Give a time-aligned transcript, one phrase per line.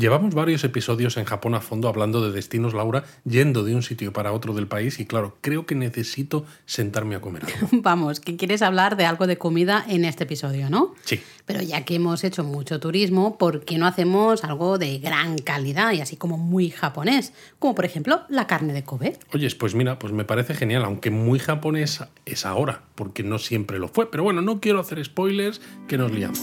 [0.00, 4.14] Llevamos varios episodios en Japón a fondo hablando de destinos, Laura, yendo de un sitio
[4.14, 7.68] para otro del país y claro, creo que necesito sentarme a comer algo.
[7.82, 10.94] Vamos, que quieres hablar de algo de comida en este episodio, ¿no?
[11.04, 11.20] Sí.
[11.44, 15.92] Pero ya que hemos hecho mucho turismo, ¿por qué no hacemos algo de gran calidad
[15.92, 17.34] y así como muy japonés?
[17.58, 19.18] Como por ejemplo la carne de Kobe.
[19.34, 23.78] Oyes, pues mira, pues me parece genial, aunque muy japonés es ahora, porque no siempre
[23.78, 24.10] lo fue.
[24.10, 26.40] Pero bueno, no quiero hacer spoilers, que nos liamos.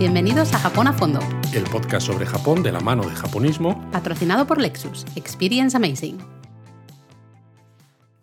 [0.00, 1.20] Bienvenidos a Japón a Fondo,
[1.52, 3.86] El podcast sobre Japón de la mano de japonismo.
[3.92, 5.04] patrocinado por Lexus.
[5.14, 6.16] Experience Amazing.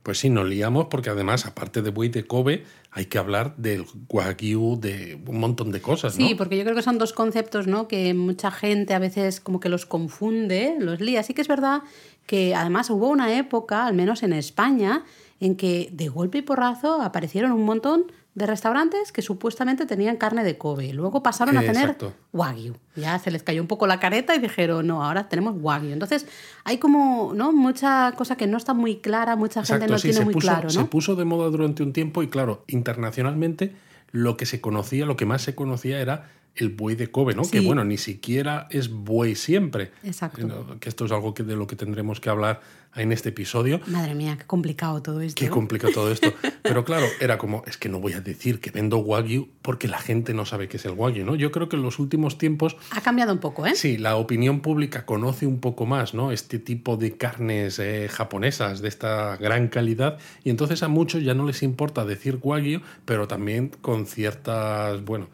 [0.02, 3.86] Pues sí, nos liamos porque además, aparte de buey de Kobe, hay que hablar del
[4.10, 6.28] wagyu, de un montón de cosas, ¿no?
[6.28, 7.88] Sí, porque yo creo que son dos conceptos, ¿no?
[7.88, 11.22] Que mucha gente a veces como que los confunde, los lía.
[11.22, 11.84] Sí que es verdad
[12.26, 15.04] que además hubo una época, al menos en España,
[15.40, 20.44] en que de golpe y porrazo aparecieron un montón de restaurantes que supuestamente tenían carne
[20.44, 20.94] de Kobe.
[20.94, 22.14] Luego pasaron a tener Exacto.
[22.34, 22.76] wagyu.
[22.96, 25.90] Ya se les cayó un poco la careta y dijeron, no, ahora tenemos wagyu.
[25.90, 26.28] Entonces
[26.64, 27.52] hay como, ¿no?
[27.52, 30.48] Mucha cosa que no está muy clara, mucha gente no sí, tiene se muy puso,
[30.50, 30.88] claro, se ¿no?
[30.88, 33.74] puso de moda durante un tiempo y claro, internacionalmente
[34.12, 37.44] lo que se conocía, lo que más se conocía era el buey de Kobe, ¿no?
[37.44, 39.92] Que bueno, ni siquiera es buey siempre.
[40.04, 40.48] Exacto.
[40.48, 42.62] Eh, Que esto es algo que de lo que tendremos que hablar
[42.96, 43.80] en este episodio.
[43.88, 45.40] Madre mía, qué complicado todo esto.
[45.40, 45.52] Qué ¿no?
[45.54, 46.34] complicado todo esto.
[46.64, 50.00] Pero claro, era como, es que no voy a decir que vendo wagyu porque la
[50.00, 51.36] gente no sabe qué es el wagyu, ¿no?
[51.36, 53.76] Yo creo que en los últimos tiempos Ha cambiado un poco, ¿eh?
[53.76, 56.32] Sí, la opinión pública conoce un poco más, ¿no?
[56.32, 61.34] Este tipo de carnes eh, japonesas de esta gran calidad y entonces a muchos ya
[61.34, 65.28] no les importa decir wagyu, pero también con ciertas, bueno,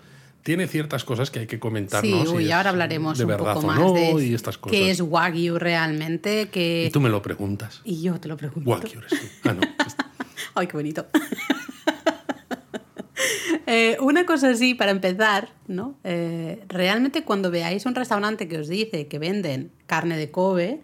[0.43, 3.65] tiene ciertas cosas que hay que comentar, Sí, es ahora hablaremos de un verdad poco
[3.65, 4.77] o más no de y estas cosas.
[4.77, 6.85] qué es Wagyu realmente, que...
[6.87, 7.81] Y tú me lo preguntas.
[7.85, 8.69] Y yo te lo pregunto.
[8.69, 9.27] Wagyu eres tú.
[9.49, 9.61] Ah, no.
[10.55, 11.07] Ay, qué bonito.
[13.65, 15.97] Eh, una cosa así, para empezar, ¿no?
[16.03, 20.81] Eh, realmente cuando veáis un restaurante que os dice que venden carne de Kobe,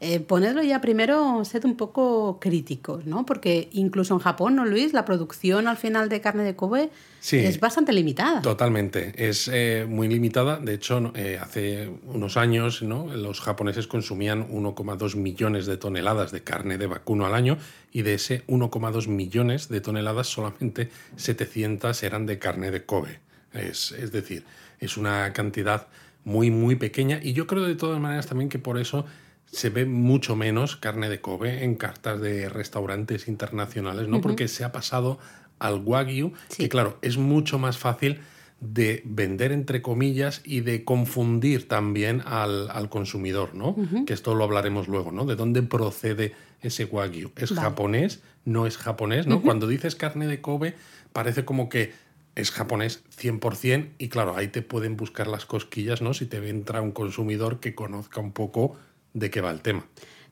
[0.00, 3.26] eh, ponedlo ya primero, sed un poco críticos, ¿no?
[3.26, 4.92] Porque incluso en Japón, ¿no, Luis?
[4.92, 7.38] La producción al final de carne de Kobe Sí.
[7.38, 8.40] es bastante limitada.
[8.40, 10.58] Totalmente, es eh, muy limitada.
[10.58, 13.08] De hecho, eh, hace unos años ¿no?
[13.16, 17.58] los japoneses consumían 1,2 millones de toneladas de carne de vacuno al año
[17.90, 23.18] y de ese 1,2 millones de toneladas solamente 700 eran de carne de Kobe.
[23.52, 24.44] Es, es decir,
[24.78, 25.88] es una cantidad
[26.24, 29.06] muy, muy pequeña y yo creo de todas maneras también que por eso
[29.50, 34.20] se ve mucho menos carne de Kobe en cartas de restaurantes internacionales, ¿no?
[34.20, 35.18] Porque se ha pasado
[35.58, 36.64] al Wagyu, Sí.
[36.64, 38.20] que claro, es mucho más fácil
[38.60, 43.76] de vender entre comillas y de confundir también al, al consumidor, ¿no?
[44.04, 45.24] Que esto lo hablaremos luego, ¿no?
[45.26, 47.30] De dónde procede ese Wagyu.
[47.36, 47.62] ¿Es Vale.
[47.62, 48.20] japonés?
[48.44, 49.26] ¿No es japonés?
[49.28, 49.42] ¿no?
[49.42, 50.74] Cuando dices carne de Kobe,
[51.12, 51.92] parece como que
[52.34, 56.12] es japonés 100% y claro, ahí te pueden buscar las cosquillas, ¿no?
[56.14, 58.76] Si te entra un consumidor que conozca un poco
[59.14, 59.86] de qué va el tema.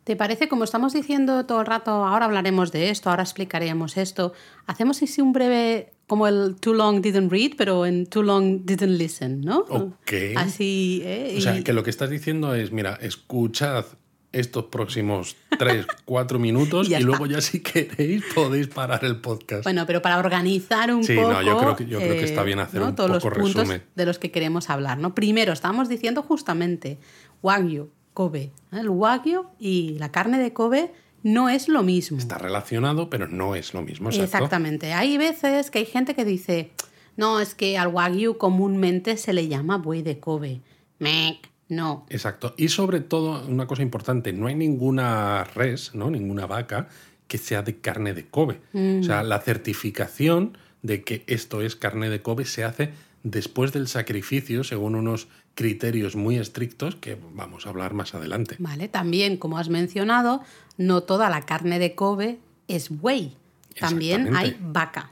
[0.05, 4.33] ¿Te parece, como estamos diciendo todo el rato, ahora hablaremos de esto, ahora explicaremos esto,
[4.67, 8.99] hacemos así un breve, como el too long didn't read, pero en too long didn't
[8.99, 9.65] listen, ¿no?
[9.69, 10.13] Ok.
[10.37, 11.35] Así, ¿eh?
[11.37, 13.85] O sea, que lo que estás diciendo es, mira, escuchad
[14.31, 19.65] estos próximos 3, 4 minutos Y luego ya si queréis podéis parar el podcast.
[19.65, 21.33] Bueno, pero para organizar un Sí, poco.
[21.33, 23.63] no, yo creo que- yo creo que está bien hacer un todos poco los puntos
[23.63, 23.83] resumen.
[23.97, 24.99] de los que queremos hablar.
[24.99, 25.17] ¿no?
[25.17, 26.99] Primero, estamos diciendo justamente
[27.43, 28.41] Wagyu, Kobe.
[28.41, 28.53] ¿eh?
[28.72, 30.91] El Wagyu y la carne de Kobe
[31.22, 32.16] no es lo mismo.
[32.16, 34.09] Está relacionado, pero no es lo mismo.
[34.09, 34.25] exacto.
[34.25, 34.94] Exactamente.
[34.94, 36.72] Hay veces que hay gente que dice,
[37.16, 40.62] no, es que al Wagyu comúnmente se le llama buey de Kobe.
[40.99, 42.06] Mec, no.
[42.09, 42.54] Exacto.
[42.56, 46.10] Y sobre todo, una cosa importante, no hay ninguna res, ¿no?
[46.10, 46.88] Ninguna vaca
[47.28, 48.60] que sea de carne de Kobe.
[48.72, 52.93] O sea, la certificación de que esto es carne de Kobe se hace
[53.25, 58.56] después del sacrificio, según unos criterios muy estrictos que vamos a hablar más adelante.
[58.59, 60.43] Vale, también, como has mencionado,
[60.77, 63.34] no toda la carne de Kobe es buey.
[63.81, 65.11] También hay vaca.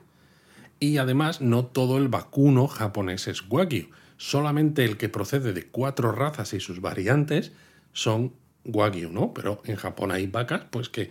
[0.78, 3.88] Y además, no todo el vacuno japonés es wagyu.
[4.18, 7.52] Solamente el que procede de cuatro razas y sus variantes
[7.94, 8.34] son
[8.66, 9.32] wagyu, ¿no?
[9.32, 11.10] Pero en Japón hay vacas, pues que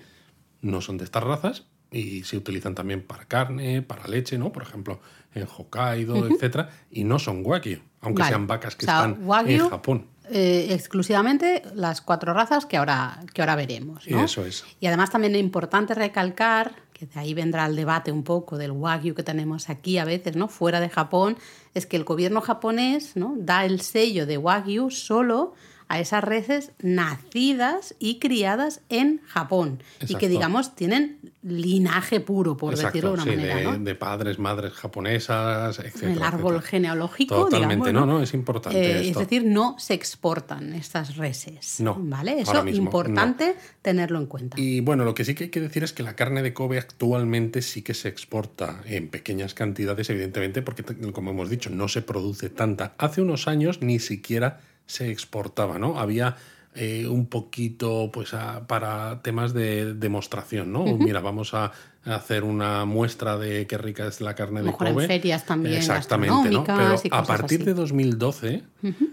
[0.62, 4.52] no son de estas razas y se utilizan también para carne, para leche, ¿no?
[4.52, 5.00] Por ejemplo,
[5.34, 8.32] en Hokkaido, etcétera, y no son wagyu, aunque Vale.
[8.32, 10.08] sean vacas que O sea, están wagyu, en Japón.
[10.32, 14.08] eh, exclusivamente las cuatro razas que ahora, que ahora veremos.
[14.10, 14.24] ¿no?
[14.24, 14.64] Eso es.
[14.80, 18.72] Y además también es importante recalcar, que de ahí vendrá el debate un poco del
[18.72, 20.48] wagyu que tenemos aquí a veces, ¿no?
[20.48, 21.38] Fuera de Japón,
[21.74, 23.34] es que el gobierno japonés ¿no?
[23.38, 25.54] da el sello de wagyu solo
[25.88, 32.74] a esas reses nacidas y criadas en Japón y que digamos tienen linaje puro, por
[32.74, 33.56] Exacto, decirlo de una sí, manera.
[33.56, 33.80] de, ¿no?
[33.80, 36.04] de padres, madres japonesas, etc.
[36.04, 37.36] el árbol genealógico.
[37.36, 41.80] Totalmente, digamos, no, no, es importante Eh, es decir, no se exportan estas reses.
[41.80, 42.40] No, ¿Vale?
[42.42, 44.60] Eso es importante tenerlo en cuenta.
[44.60, 46.78] Y bueno, lo que sí que hay que decir es que la carne de Kobe
[46.78, 52.02] actualmente sí que se exporta en pequeñas cantidades, evidentemente, porque como hemos dicho, no se
[52.02, 52.94] produce tanta.
[52.98, 56.00] Hace unos años ni siquiera se exportaba, ¿no?
[56.00, 56.36] Había
[56.76, 60.86] eh, un poquito, pues, a- para temas de demostración, ¿no?
[60.98, 61.72] Mira, vamos a
[62.04, 65.08] hacer una muestra de qué rica es la carne de mejor en Kobe.
[65.08, 66.64] ferias también Exactamente, ¿no?
[66.64, 67.66] Pero a partir así.
[67.66, 68.64] de 2012,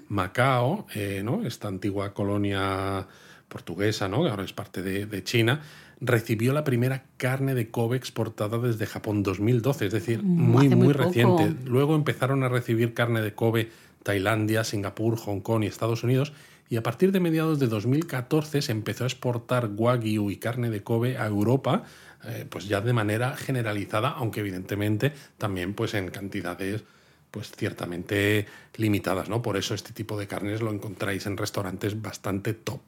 [0.08, 1.44] Macao, eh, ¿no?
[1.46, 3.06] esta antigua colonia
[3.48, 4.22] portuguesa, ¿no?
[4.24, 5.60] que ahora es parte de, de China,
[6.00, 10.86] recibió la primera carne de Kobe exportada desde Japón 2012, es decir, muy, hace muy,
[10.86, 11.04] muy poco.
[11.06, 11.54] reciente.
[11.66, 13.70] Luego empezaron a recibir carne de Kobe
[14.02, 16.32] Tailandia, Singapur, Hong Kong y Estados Unidos.
[16.68, 20.82] Y a partir de mediados de 2014 se empezó a exportar wagyu y carne de
[20.82, 21.82] Kobe a Europa,
[22.24, 26.84] eh, pues ya de manera generalizada, aunque evidentemente también pues en cantidades
[27.30, 29.42] pues ciertamente limitadas, ¿no?
[29.42, 32.80] Por eso este tipo de carnes lo encontráis en restaurantes bastante top.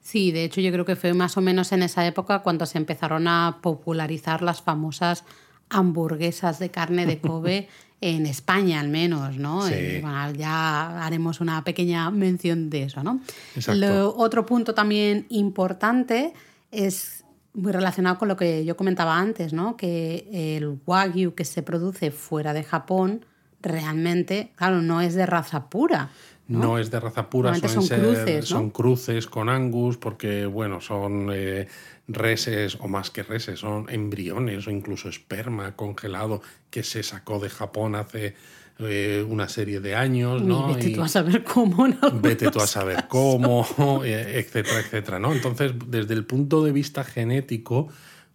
[0.00, 2.78] Sí, de hecho yo creo que fue más o menos en esa época cuando se
[2.78, 5.24] empezaron a popularizar las famosas
[5.70, 7.68] hamburguesas de carne de Kobe
[8.00, 9.66] en España al menos, ¿no?
[9.66, 9.74] Sí.
[9.74, 13.20] Eh, bueno, ya haremos una pequeña mención de eso, ¿no?
[13.56, 13.80] Exacto.
[13.80, 16.32] Lo- otro punto también importante
[16.70, 17.24] es
[17.54, 19.76] muy relacionado con lo que yo comentaba antes, ¿no?
[19.76, 23.24] Que el wagyu que se produce fuera de Japón
[23.60, 26.10] realmente, claro, no es de raza pura.
[26.48, 26.78] ¿No?
[26.78, 28.56] es de raza pura, son ser- cruces, ¿no?
[28.56, 31.68] son cruces con Angus, porque bueno, son eh,
[32.08, 36.40] reses, o más que reses, son embriones o incluso esperma congelado
[36.70, 38.34] que se sacó de Japón hace
[38.80, 40.70] eh, una serie de años, ¿no?
[40.70, 41.84] Y vete Y- tú a saber cómo.
[41.86, 43.66] en Vete tú a saber cómo,
[44.04, 45.32] eh, etcétera, etcétera, ¿no?
[45.32, 47.88] Entonces, desde el punto de vista genético,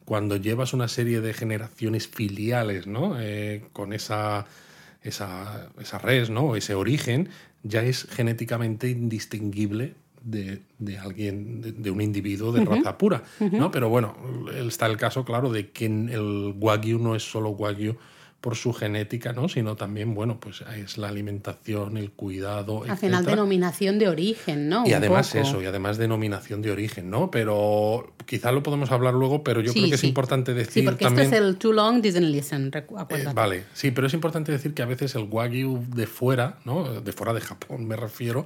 [0.05, 3.15] cuando llevas una serie de generaciones filiales, ¿no?
[3.19, 4.45] Eh, con esa,
[5.03, 6.55] esa, esa res, ¿no?
[6.55, 7.29] Ese origen,
[7.63, 13.71] ya es genéticamente indistinguible de, de alguien, de, de un individuo de raza pura, ¿no?
[13.71, 14.15] Pero bueno,
[14.55, 17.97] está el caso, claro, de que el wagyu no es solo wagyu
[18.43, 19.47] por su genética, ¿no?
[19.47, 24.83] Sino también, bueno, pues es la alimentación, el cuidado, Al final denominación de origen, ¿no?
[24.85, 25.39] Y Un además poco.
[25.47, 27.31] eso, y además denominación de origen, ¿no?
[27.31, 30.81] Pero quizá lo podemos hablar luego, pero yo Sí, creo que es importante decir Sí,
[30.81, 31.23] porque también...
[31.27, 33.33] esto es el too long didn't listen, Eh, acuérdate.
[33.33, 36.99] vale, sí, pero es importante decir que a veces el wagyu de fuera, ¿no?
[36.99, 38.45] de fuera de Japón me refiero,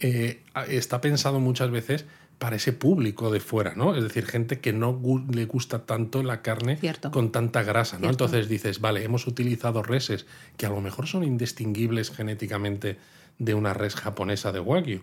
[0.00, 2.06] eh, está pensado muchas veces
[2.38, 3.94] para ese público de fuera, ¿no?
[3.94, 7.10] Es decir, gente que no gu- le gusta tanto la carne Cierto.
[7.10, 8.00] con tanta grasa, ¿no?
[8.08, 8.24] Cierto.
[8.24, 10.26] Entonces dices, vale, hemos utilizado reses
[10.58, 12.98] que a lo mejor son indistinguibles genéticamente
[13.38, 15.00] de una res japonesa de wagyu,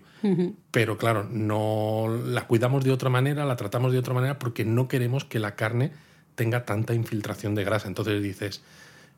[0.70, 4.88] pero claro, no la cuidamos de otra manera, la tratamos de otra manera porque no
[4.88, 5.92] queremos que la carne
[6.34, 7.86] tenga tanta infiltración de grasa.
[7.86, 8.62] Entonces dices,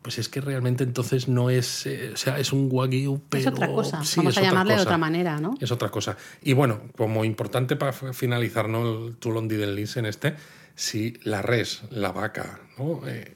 [0.06, 3.49] pues es que realmente entonces no es, eh, o sea, es un wagyu, pero es
[3.49, 4.05] otra cosa.
[4.05, 5.56] sí, Vamos a llamarle de otra manera, ¿no?
[5.61, 6.17] Es otra cosa.
[6.43, 9.08] Y bueno, como importante para finalizar, ¿no?
[9.08, 10.37] El Toulon del Listen este,
[10.76, 13.00] si la res, la vaca, ¿no?
[13.05, 13.35] Eh,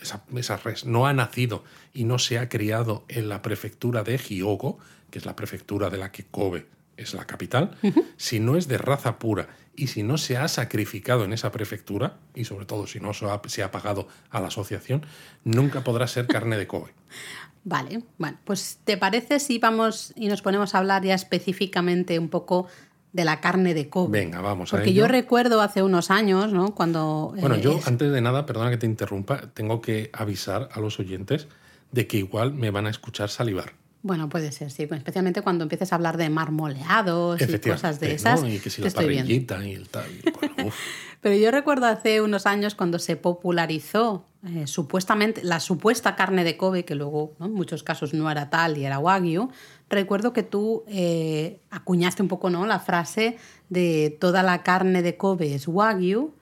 [0.00, 4.16] esa, esa res no ha nacido y no se ha criado en la prefectura de
[4.16, 4.78] Hyogo,
[5.10, 7.76] que es la prefectura de la que Kobe es la capital,
[8.16, 12.18] si no es de raza pura y si no se ha sacrificado en esa prefectura,
[12.34, 15.04] y sobre todo si no se ha, se ha pagado a la asociación,
[15.42, 16.92] nunca podrá ser carne de Kobe.
[17.64, 22.28] Vale, bueno, pues ¿te parece si vamos y nos ponemos a hablar ya específicamente un
[22.28, 22.66] poco
[23.14, 24.20] de la carne de Kobe?
[24.20, 25.02] Venga, vamos a Porque ello.
[25.02, 26.74] yo recuerdo hace unos años, ¿no?
[26.74, 27.32] Cuando...
[27.40, 30.80] Bueno, eh, yo es- antes de nada, perdona que te interrumpa, tengo que avisar a
[30.80, 31.48] los oyentes
[31.90, 33.72] de que igual me van a escuchar salivar.
[34.04, 34.82] Bueno, puede ser, sí.
[34.82, 38.14] especialmente cuando empieces a hablar de marmoleados y cosas de ¿no?
[38.14, 38.44] esas.
[38.44, 40.04] Y que si la parrillita y el tal.
[40.10, 40.70] y bueno.
[41.22, 46.58] Pero yo recuerdo hace unos años cuando se popularizó eh, supuestamente la supuesta carne de
[46.58, 47.46] Kobe, que luego ¿no?
[47.46, 49.48] en muchos casos no era tal y era wagyu,
[49.88, 52.66] recuerdo que tú eh, acuñaste un poco ¿no?
[52.66, 53.38] la frase
[53.70, 56.34] de toda la carne de Kobe es wagyu.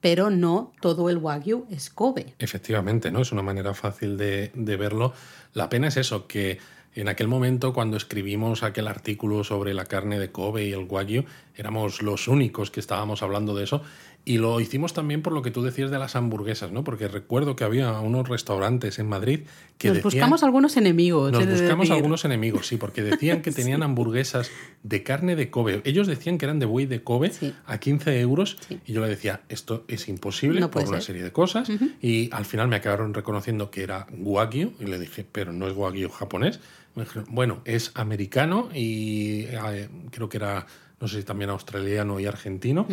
[0.00, 2.34] Pero no todo el wagyu es Kobe.
[2.38, 3.22] Efectivamente, ¿no?
[3.22, 5.12] Es una manera fácil de, de verlo.
[5.54, 6.58] La pena es eso, que
[6.96, 11.24] en aquel momento cuando escribimos aquel artículo sobre la carne de Kobe y el Wagyu,
[11.54, 13.82] éramos los únicos que estábamos hablando de eso
[14.28, 16.82] Y lo hicimos también por lo que tú decías de las hamburguesas, ¿no?
[16.82, 19.42] Porque recuerdo que había unos restaurantes en Madrid
[19.78, 20.02] que Nos decían...
[20.14, 21.30] buscamos algunos enemigos.
[21.30, 21.92] Nos buscamos decir.
[21.94, 24.50] algunos enemigos, sí, porque decían que tenían hamburguesas
[24.82, 25.80] de carne de Kobe.
[25.84, 27.54] Ellos decían que eran de buey de Kobe Sí.
[27.66, 28.80] a 15 euros Sí.
[28.84, 31.02] y yo le decía, esto es imposible No por una ser.
[31.02, 31.68] serie de cosas
[32.02, 35.76] y al final me acabaron reconociendo que era Wagyu y le dije, pero no es
[35.76, 36.58] Wagyu japonés.
[36.96, 40.66] Me dijeron, bueno, es americano y eh, creo que era...
[40.98, 42.86] No sé si también australiano y argentino.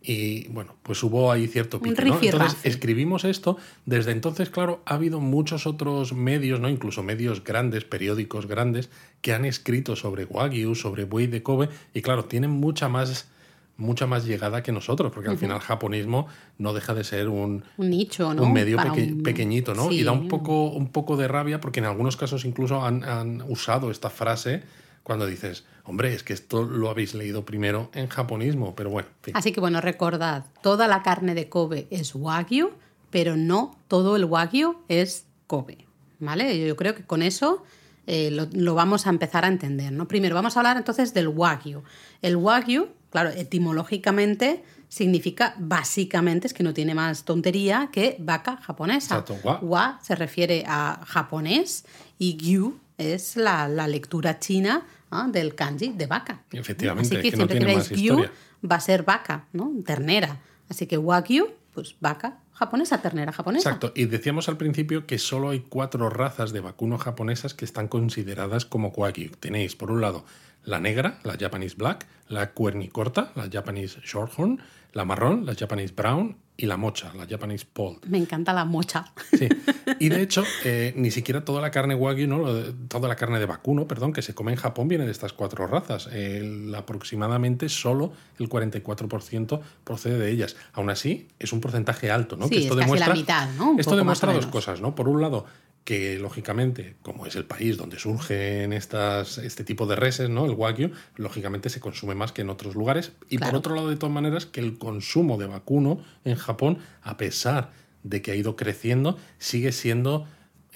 [0.00, 1.90] Y bueno, pues hubo ahí cierto pique.
[1.90, 1.96] ¿no?
[2.44, 3.56] Entonces escribimos esto.
[3.84, 6.68] Desde entonces, claro, ha habido muchos otros medios, ¿no?
[6.68, 8.90] Incluso medios grandes, periódicos grandes,
[9.22, 13.28] que han escrito sobre Wagyu, sobre buey de Kobe, y claro, tienen mucha más
[13.76, 16.26] mucha más llegada que nosotros, porque al final el japonismo
[16.58, 18.42] no deja de ser un, Un nicho, ¿no?
[18.42, 19.88] un medio peque- un- pequeñito, ¿no?
[19.88, 20.00] Sí.
[20.00, 23.40] Y da un poco, un poco de rabia porque en algunos casos incluso han, han
[23.46, 24.64] usado esta frase
[25.08, 29.22] cuando dices, hombre, es que esto lo habéis leído primero en japonismo, pero bueno, en
[29.22, 29.36] fin.
[29.38, 32.72] Así que bueno, recordad, toda la carne de Kobe es Wagyu,
[33.08, 35.78] pero no todo el Wagyu es Kobe.
[36.20, 36.66] ¿Vale?
[36.66, 37.62] Yo creo que con eso
[38.06, 39.90] eh, lo, lo vamos a empezar a entender.
[39.90, 40.06] ¿no?
[40.06, 41.82] Primero, vamos a hablar entonces del Wagyu.
[42.20, 49.20] El Wagyu, claro, etimológicamente significa básicamente, es que no tiene más tontería que vaca japonesa.
[49.20, 49.58] Exacto, wa.
[49.60, 51.86] Wa se refiere a japonés
[52.18, 55.28] y Gyu es la, la lectura china ¿ah?
[55.30, 56.42] del kanji de vaca.
[56.52, 58.24] Efectivamente, Así que, que no siempre tiene que veáis Gyu
[58.68, 59.72] va a ser vaca, ¿no?
[59.84, 60.40] Ternera.
[60.68, 63.68] Así que Wagyu, pues vaca japonesa, ternera japonesa.
[63.68, 67.86] Exacto, y decíamos al principio que solo hay cuatro razas de vacuno japonesas que están
[67.86, 69.30] consideradas como Wagyu.
[69.38, 70.24] Tenéis, por un lado,
[70.68, 74.60] la negra, la Japanese Black, la cuernicorta, la Japanese Shorthorn,
[74.92, 78.04] la marrón, la Japanese Brown y la mocha, la Japanese Polled.
[78.06, 79.06] Me encanta la mocha.
[79.36, 79.48] Sí.
[80.00, 82.44] Y de hecho, eh, ni siquiera toda la carne wagyu, ¿no?
[82.88, 85.66] Toda la carne de vacuno, perdón, que se come en Japón viene de estas cuatro
[85.66, 86.08] razas.
[86.12, 90.56] El- aproximadamente solo el 44% procede de ellas.
[90.72, 92.44] Aún así, es un porcentaje alto, ¿no?
[92.48, 93.70] Sí, que esto es casi demuestra, la mitad, ¿no?
[93.72, 94.94] Un esto demuestra dos cosas, ¿no?
[94.94, 95.46] Por un lado,
[95.88, 100.44] que lógicamente, como es el país donde surgen estas, este tipo de reses, ¿no?
[100.44, 103.12] El wagyu, lógicamente se consume más que en otros lugares.
[103.30, 107.16] Y por otro lado, de todas maneras, que el consumo de vacuno en Japón, a
[107.16, 107.70] pesar
[108.02, 110.26] de que ha ido creciendo, sigue siendo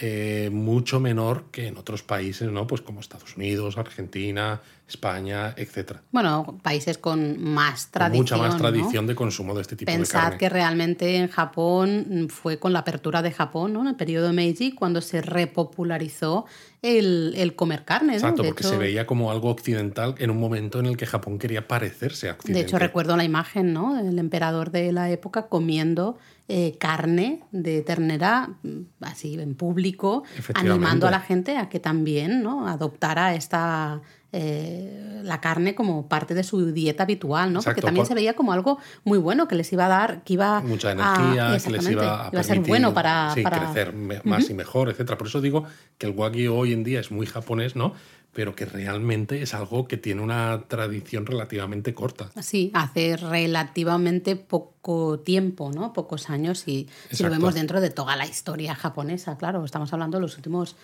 [0.05, 2.67] eh, mucho menor que en otros países, ¿no?
[2.67, 6.03] Pues como Estados Unidos, Argentina, España, etcétera.
[6.11, 8.23] Bueno, países con más Con tradición.
[8.23, 8.59] mucha más ¿no?
[8.59, 10.39] tradición de consumo de este tipo de Pensad carne.
[10.39, 13.81] que realmente en Japón mm, fue con la apertura de Japón, ¿no?
[13.83, 16.47] En el periodo Meiji, cuando se repopularizó
[16.83, 18.09] el, el comer carne.
[18.09, 18.15] ¿no?
[18.15, 21.07] Exacto, De porque hecho- se veía como algo occidental en un momento en el que
[21.07, 22.59] Japón quería parecerse a Occidente.
[22.59, 23.99] De hecho, recuerdo la imagen, ¿no?
[23.99, 26.19] El emperador de la época comiendo
[26.49, 32.43] eh, carne de ternera mm, así en público, animando a la gente a que también,
[32.43, 32.67] ¿no?
[32.69, 34.01] Adoptara esta
[34.35, 37.61] eh, la carne como parte de su dieta habitual, ¿no?
[37.61, 40.33] Porque también por- se veía como algo muy bueno que les iba a dar, que
[40.35, 43.93] iba mucha a- energía, que les exactamente, iba a, ser bueno para, sí, para- crecer
[44.25, 45.19] más y mejor, etcétera.
[45.19, 45.65] Por eso digo
[45.99, 47.93] que el wagyu hoy en día es muy japonés, ¿no?
[48.33, 52.31] Pero que realmente es algo que tiene una tradición relativamente corta.
[52.41, 55.93] Sí, hace relativamente poco tiempo, ¿no?
[55.93, 60.17] Pocos años y si lo vemos dentro de toda la historia japonesa, claro, estamos hablando
[60.17, 60.77] de los últimos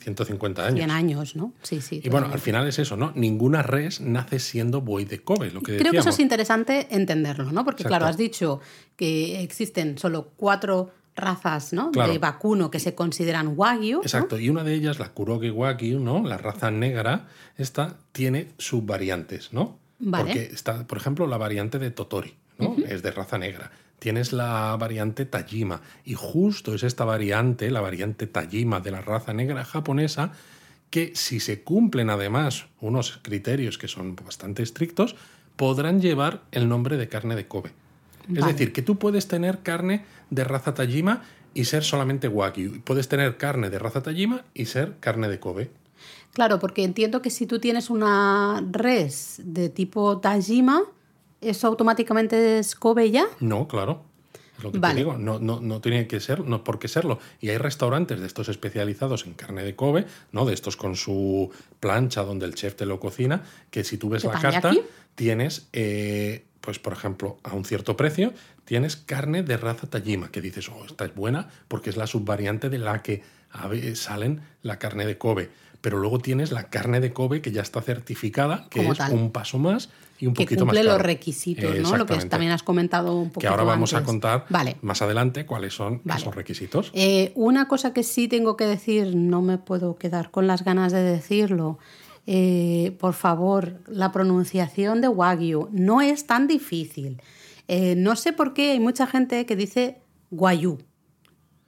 [0.00, 0.76] 150 años.
[0.76, 1.52] 100 años, ¿no?
[1.62, 2.00] Sí, sí.
[2.04, 3.12] Y bueno, al final es eso, ¿no?
[3.14, 7.50] Ninguna res nace siendo buey de Kobe, lo que Creo que eso es interesante entenderlo,
[7.52, 7.64] ¿no?
[7.64, 7.88] Porque, Exacto.
[7.88, 8.60] claro, has dicho
[8.96, 11.90] que existen solo cuatro razas ¿no?
[11.90, 12.12] Claro.
[12.12, 13.98] de vacuno que se consideran wagyu.
[13.98, 14.02] ¿no?
[14.02, 16.22] Exacto, y una de ellas, la Kuroge Wagyu, ¿no?
[16.22, 17.26] La raza negra,
[17.56, 19.78] esta tiene subvariantes, ¿no?
[19.98, 20.24] Vale.
[20.24, 22.76] Porque está, por ejemplo, la variante de Totori, ¿no?
[22.88, 23.70] Es de raza negra.
[23.98, 29.32] Tienes la variante Tajima, y justo es esta variante, la variante Tajima de la raza
[29.32, 30.32] negra japonesa,
[30.90, 35.14] que si se cumplen además unos criterios que son bastante estrictos,
[35.56, 37.70] podrán llevar el nombre de carne de Kobe.
[38.28, 41.22] Es decir, que tú puedes tener carne de raza Tajima
[41.54, 42.82] y ser solamente Wagyu.
[42.82, 45.70] Puedes tener carne de raza Tajima y ser carne de Kobe.
[46.32, 50.82] Claro, porque entiendo que si tú tienes una res de tipo Tajima,
[51.40, 53.26] ¿eso automáticamente es Kobe ya?
[53.40, 54.02] No, claro.
[54.58, 54.94] Es lo que Vale.
[54.94, 55.18] te digo.
[55.18, 57.18] No, no, no tiene que ser, no por qué serlo.
[57.40, 60.44] Y hay restaurantes de estos especializados en carne de Kobe, ¿no?
[60.44, 64.22] De estos con su plancha donde el chef te lo cocina, que si tú ves
[64.22, 64.72] ¿De la carta,
[65.14, 68.32] tienes, eh, pues por ejemplo, a un cierto precio,
[68.64, 72.68] tienes carne de raza Tajima, que dices, oh, esta es buena porque es la subvariante
[72.68, 73.22] de la que
[73.94, 75.50] salen la carne de Kobe.
[75.82, 79.12] Pero luego tienes la carne de Kobe que ya está certificada, que Como es tal.
[79.12, 81.96] un paso más y un Que poquito más cumple los requisitos, ¿no?
[81.96, 84.76] Lo que también has comentado un poquito que ahora vamos a contar Vale.
[84.80, 86.20] más adelante cuáles son Vale.
[86.20, 86.90] esos requisitos.
[86.94, 90.92] Eh, una cosa que sí tengo que decir, no me puedo quedar con las ganas
[90.92, 91.78] de decirlo.
[92.24, 97.20] eh, por favor, la pronunciación de Wagyu no es tan difícil.
[97.66, 99.98] Eh, no sé por qué hay mucha gente que dice
[100.30, 100.78] guayú.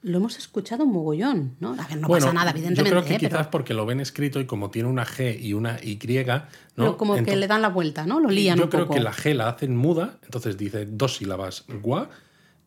[0.05, 1.69] Lo hemos escuchado un mogollón, ¿no?
[1.73, 2.83] A ver, no Bueno, pasa nada, evidentemente.
[2.91, 3.17] Yo creo que ¿eh?
[3.17, 6.43] quizás pero, porque lo ven escrito y como tiene una G y una Y, ¿no?
[6.75, 8.19] pero como que le dan la vuelta, ¿no?
[8.19, 8.93] Lo lían Yo un creo poco.
[8.93, 12.11] que la G la hacen muda, entonces dice dos sílabas gua,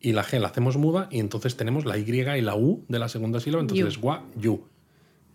[0.01, 2.99] y la G la hacemos muda, y entonces tenemos la Y y la U de
[2.99, 3.87] la segunda sílaba, entonces Yu.
[3.89, 4.65] es gua, yu.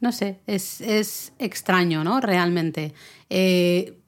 [0.01, 2.21] No sé, es, es extraño, ¿no?
[2.21, 2.93] Realmente.
[3.31, 3.99] Eh,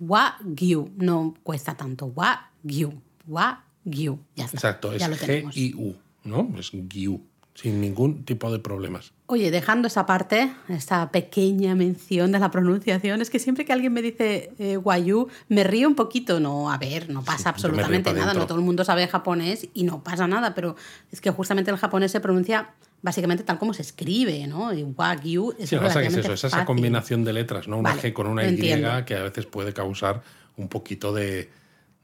[0.00, 2.06] Wagyu no cuesta tanto.
[2.06, 3.00] Wagyu.
[3.28, 4.18] Wagyu.
[4.34, 4.56] Ya está.
[4.56, 5.54] Exacto, es ya lo tenemos.
[5.54, 6.50] G y U, ¿no?
[6.58, 7.20] Es Gyu,
[7.54, 9.12] sin ningún tipo de problemas.
[9.26, 13.92] Oye, dejando esa parte, esta pequeña mención de la pronunciación, es que siempre que alguien
[13.92, 16.40] me dice eh, Wayu, me río un poquito.
[16.40, 18.26] No, a ver, no pasa absolutamente nada.
[18.26, 18.40] dentro.
[18.42, 20.76] No todo el mundo sabe japonés y no pasa nada, pero
[21.10, 22.70] es que justamente el japonés se pronuncia
[23.02, 24.72] básicamente tal como se escribe, ¿no?
[24.72, 27.24] Y Wagyu es Sí, lo que pasa es que es relativamente eso, es esa combinación
[27.24, 27.78] de letras, ¿no?
[27.78, 28.88] Una Vale, G con una Y entiendo.
[29.04, 30.22] que a veces puede causar
[30.56, 31.50] un poquito de,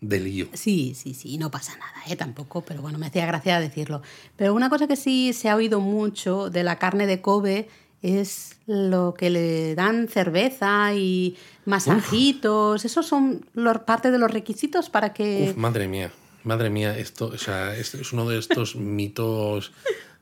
[0.09, 0.47] de lío.
[0.53, 2.17] Sí, sí, sí, no pasa nada, ¿eh?
[2.17, 4.03] tampoco, pero bueno, me hacía gracia decirlo.
[4.37, 7.69] Pero una cosa que sí se ha oído mucho de la carne de Kobe
[8.03, 12.85] es lo que le dan cerveza y masajitos.
[12.85, 15.49] Esos son los, parte de los requisitos para que...
[15.51, 19.73] Uf, madre mía, madre mía, esto, o sea, es, es uno de estos mitos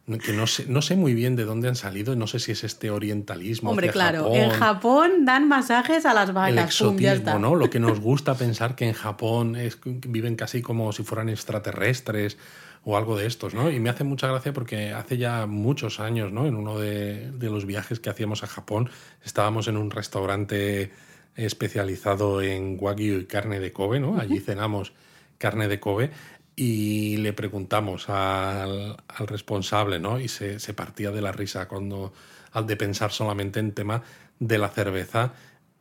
[0.07, 2.65] que no sé, no sé muy bien de dónde han salido, no sé si es
[2.65, 3.71] este orientalismo.
[3.71, 6.55] Hombre, claro, Japón, en Japón dan masajes a las el vacas.
[6.55, 7.39] ya exotismo.
[7.39, 7.55] ¿no?
[7.55, 12.37] Lo que nos gusta pensar que en Japón es, viven casi como si fueran extraterrestres
[12.85, 13.71] o algo de estos, ¿no?
[13.71, 16.47] Y me hace mucha gracia porque hace ya muchos años, ¿no?
[16.47, 18.91] En uno de, de los viajes que hacíamos a Japón,
[19.25, 20.91] estábamos en un restaurante
[21.37, 24.19] especializado en wagyu y carne de Kobe, ¿no?
[24.19, 24.93] Allí cenamos
[25.39, 26.11] carne de Kobe
[26.57, 30.21] y le preguntamos al, al responsable, ¿no?
[30.21, 32.13] Y se, se partía de la risa cuando
[32.53, 34.03] al de pensar solamente en tema
[34.39, 35.33] de la cerveza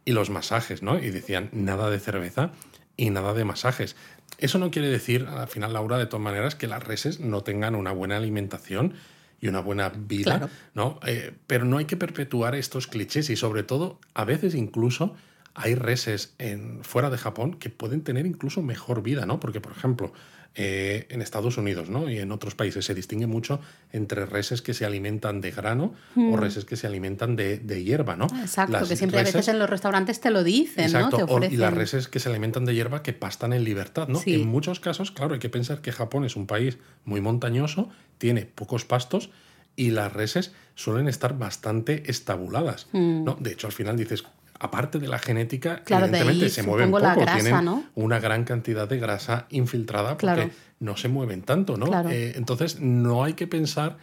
[0.05, 0.97] y los masajes, ¿no?
[0.97, 2.51] Y decían nada de cerveza
[2.97, 3.95] y nada de masajes.
[4.37, 7.75] Eso no quiere decir, al final, Laura, de todas maneras, que las reses no tengan
[7.75, 8.93] una buena alimentación
[9.39, 10.49] y una buena vida, Claro.
[10.73, 10.99] ¿no?
[11.05, 15.15] Eh, pero no hay que perpetuar estos clichés y sobre todo, a veces incluso
[15.53, 19.39] hay reses en, fuera de Japón que pueden tener incluso mejor vida, ¿no?
[19.39, 20.13] Porque, por ejemplo,
[20.55, 22.09] eh, en Estados Unidos ¿no?
[22.09, 23.61] y en otros países se distingue mucho
[23.93, 28.17] entre reses que se alimentan de grano o reses que se alimentan de, de hierba,
[28.17, 28.27] ¿no?
[28.27, 28.41] Mm.
[28.41, 31.25] Exacto, Las que siempre a veces en los restaurantes te lo dicen, Exacto, ¿no?
[31.25, 34.19] Te o- y las reses que se alimentan de hierba que pastan en libertad, ¿no?
[34.19, 34.33] Sí.
[34.41, 38.45] En muchos casos, claro, hay que pensar que Japón es un país muy montañoso, tiene
[38.45, 39.29] pocos pastos
[39.77, 43.37] y las reses suelen estar bastante estabuladas, ¿no?
[43.39, 44.25] De hecho, al final dices,
[44.63, 45.83] aparte de la genética.
[45.83, 47.83] Claro, de ahí evidentemente se mueven supongo la poco, grasa, tienen ¿no?
[47.95, 50.49] una gran cantidad de grasa infiltrada porque Claro.
[50.79, 51.87] no se mueven tanto, ¿no?
[51.87, 52.09] Claro.
[52.09, 53.97] Eh, entonces, no hay que pensar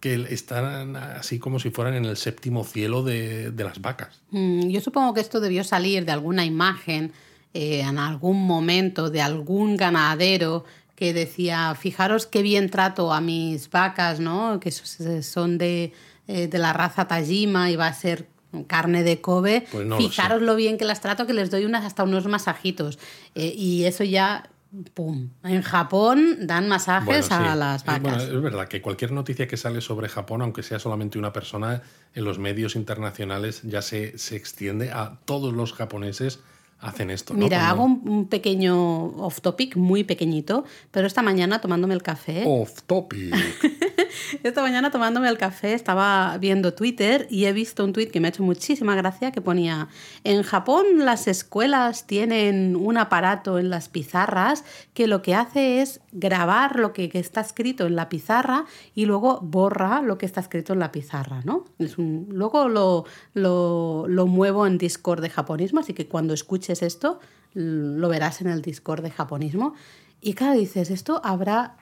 [0.00, 4.20] que están así como si fueran en el séptimo cielo de, de las vacas.
[4.30, 7.12] Mm, Yo supongo que esto debió salir de alguna imagen
[7.54, 13.68] eh, en algún momento de algún ganadero que decía, fijaros qué bien trato a mis
[13.70, 14.60] vacas, ¿no?
[14.60, 15.92] Que so- son de,
[16.28, 18.28] eh, de la raza Tajima y va a ser
[18.62, 19.66] carne de Kobe.
[19.72, 22.98] Pues no fijaros lo bien que las trato, que les doy unas, hasta unos masajitos.
[23.34, 24.48] Eh, y eso ya,
[24.94, 25.30] ¡pum!
[25.42, 28.02] En Japón dan masajes Bueno, a las vacas.
[28.02, 31.82] bueno, es verdad que cualquier noticia que sale sobre Japón, aunque sea solamente una persona,
[32.14, 36.40] en los medios internacionales ya se, se extiende a todos los japoneses
[36.84, 37.34] hacen esto.
[37.34, 37.40] ¿no?
[37.40, 42.44] Mira, Cuando- hago un, pequeño off topic, muy pequeñito, pero esta mañana tomándome el café,
[42.46, 43.34] Off topic.
[44.42, 48.28] esta mañana tomándome el café estaba viendo Twitter y he visto un tweet que me
[48.28, 49.88] ha hecho muchísima gracia que ponía,
[50.24, 56.00] en Japón las escuelas tienen un aparato en las pizarras que lo que hace es
[56.12, 60.40] grabar lo que, que está escrito en la pizarra y luego borra lo que está
[60.40, 61.64] escrito en la pizarra, ¿no?
[61.78, 66.73] Es un, luego lo, lo, lo muevo en Discord de japonismo, así que cuando escuches
[66.82, 67.20] esto
[67.54, 69.74] lo verás en el Discord de japonismo.
[70.20, 71.76] Y claro, dices, esto habrá,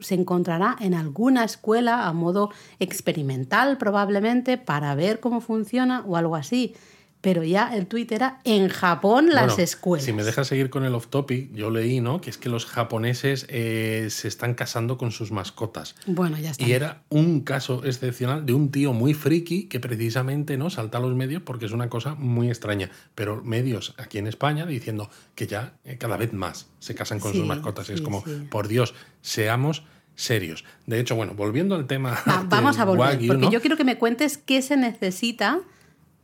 [0.00, 6.36] se encontrará en alguna escuela a modo experimental probablemente para ver cómo funciona o algo
[6.36, 6.74] así.
[7.20, 10.04] Pero ya el tuit era en Japón las escuelas.
[10.04, 12.20] Si me dejas seguir con el off topic, yo leí, ¿no?
[12.20, 15.96] Que es que los japoneses eh, se están casando con sus mascotas.
[16.06, 16.64] Bueno, ya está.
[16.64, 21.00] Y era un caso excepcional de un tío muy friki que precisamente no salta a
[21.00, 22.88] los medios porque es una cosa muy extraña.
[23.16, 27.32] Pero medios aquí en España diciendo que ya eh, cada vez más se casan con
[27.32, 27.88] Sí, sus mascotas.
[27.90, 28.46] Y es sí, como, sí.
[28.48, 29.82] por Dios, seamos
[30.14, 30.64] serios.
[30.86, 32.16] De hecho, bueno, volviendo al tema.
[32.28, 33.50] Va- vamos a volver, wagyu, porque ¿no?
[33.50, 35.58] yo quiero que me cuentes qué se necesita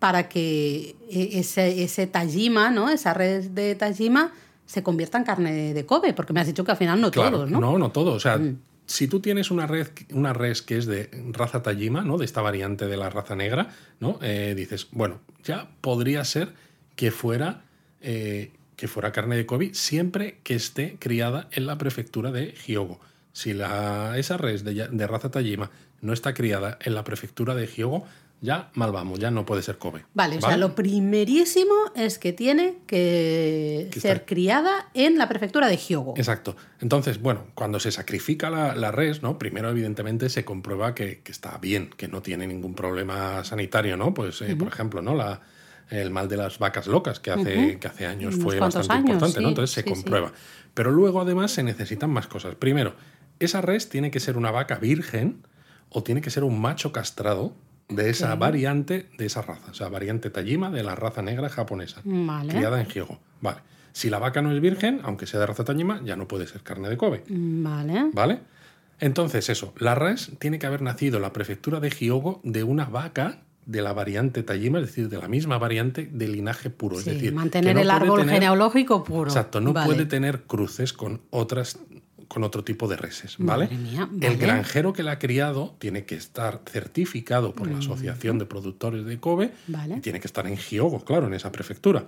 [0.05, 2.90] para que e- ese, ese Tajima, ¿no?
[2.90, 4.33] Esa red de Tajima
[4.67, 7.38] se convierta en carne de Kobe, porque me has dicho que al final no Claro,
[7.38, 7.57] todos, ¿no?
[7.57, 7.61] Mm.
[7.62, 8.12] No, no todo.
[8.12, 8.38] O sea,
[8.85, 12.19] si tú tienes una red, una res que es de raza Tajima, ¿no?
[12.19, 14.19] De esta variante de la raza negra, ¿no?
[14.21, 16.53] Eh, dices, bueno, ya podría ser
[16.97, 17.62] que fuera
[18.03, 23.01] eh, que fuera carne de Kobe siempre que esté criada en la prefectura de Hyogo.
[23.33, 25.71] Si la, esa res de, de raza Tajima
[26.03, 28.05] no está criada en la prefectura de Hyogo,
[28.44, 30.04] ya mal vamos, ya no puede ser Kobe.
[30.12, 35.28] Vale, o sea, lo primerísimo es que tiene que, Que ser estar- criada en la
[35.28, 36.14] prefectura de Hyogo.
[36.16, 36.54] Exacto.
[36.80, 39.38] Entonces, bueno, cuando se sacrifica la, la res, ¿no?
[39.38, 44.12] Primero, evidentemente, se comprueba que, que está bien, que no tiene ningún problema sanitario, ¿no?
[44.12, 45.14] Pues, eh, por ejemplo, ¿no?
[45.14, 45.40] La,
[45.90, 49.11] el mal de las vacas locas, que hace, que hace años Unos fue bastante años,
[49.11, 49.48] importante, ¿no?
[49.48, 49.94] Entonces se sí, sí.
[49.94, 50.33] comprueba.
[50.74, 52.57] Pero luego, además, se necesitan más cosas.
[52.57, 52.94] Primero,
[53.38, 55.46] esa res tiene que ser una vaca virgen
[55.88, 57.54] o tiene que ser un macho castrado
[57.88, 62.01] de esa variante de esa raza, o sea, variante Tajima de la raza negra japonesa,
[62.05, 62.49] Vale.
[62.55, 63.18] criada en Hyogo.
[63.40, 63.59] Vale.
[63.92, 66.62] Si la vaca no es virgen, aunque sea de raza Tajima, ya no puede ser
[66.62, 67.23] carne de Kobe.
[67.29, 68.11] Vale.
[68.12, 68.40] ¿Vale?
[69.01, 72.87] Entonces, eso, la res tiene que haber nacido en la prefectura de Hyogo de una
[72.87, 76.97] vaca de la variante Tajima, es decir, de la misma variante de linaje puro.
[76.97, 79.31] Sí, es decir, mantener no el árbol tener- genealógico puro.
[79.31, 79.87] Exacto, no Vale.
[79.87, 81.79] puede tener cruces con otras
[82.28, 83.64] con otro tipo de reses, ¿vale?
[83.64, 88.38] Madre mía, El granjero que la ha criado tiene que estar certificado por la Asociación
[88.38, 89.96] de Productores de Kobe Vale.
[89.96, 92.06] y tiene que estar en Hyogo, claro, en esa prefectura.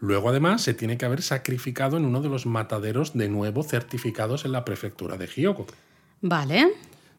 [0.00, 4.44] Luego, además, se tiene que haber sacrificado en uno de los mataderos de nuevo certificados
[4.44, 5.66] en la prefectura de Hyogo.
[6.20, 6.68] Vale.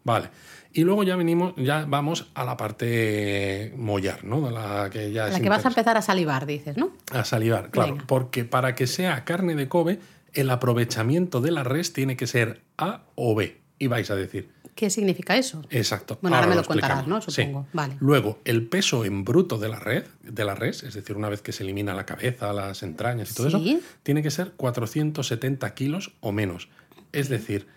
[0.03, 0.29] Vale.
[0.75, 4.49] Y luego ya venimos, ya vamos a la parte mollar, ¿no?
[4.49, 6.91] La que ya es La que vas a empezar a salivar, dices, ¿no?
[7.11, 8.07] a salivar, claro, Venga.
[8.07, 9.99] porque para que sea carne de Kobe,
[10.33, 13.57] el aprovechamiento de la res tiene que ser A o B.
[13.79, 15.61] Y vais a decir, ¿Qué significa eso?
[15.69, 16.17] exacto.
[16.21, 17.05] Bueno, ahora me lo contarás.
[17.07, 17.21] ¿no?
[17.21, 17.31] Sí.
[17.31, 17.67] Supongo.
[17.73, 17.95] Vale.
[17.99, 21.41] Luego, el peso en bruto de la red, de la res, es decir, una vez
[21.41, 23.71] que se elimina la cabeza, las entrañas y todo Sí.
[23.75, 26.69] eso, tiene que ser 470 kilos o menos.
[27.11, 27.67] Es decir,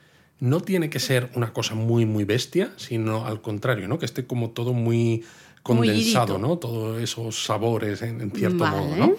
[0.40, 3.98] no tiene que ser una cosa muy, muy bestia, sino al contrario, ¿no?
[3.98, 5.24] Que esté como todo muy
[5.62, 6.38] condensado.
[6.38, 6.56] ¿no?
[6.58, 8.76] Todos esos sabores en, en cierto Vale.
[8.76, 9.12] modo, ¿no?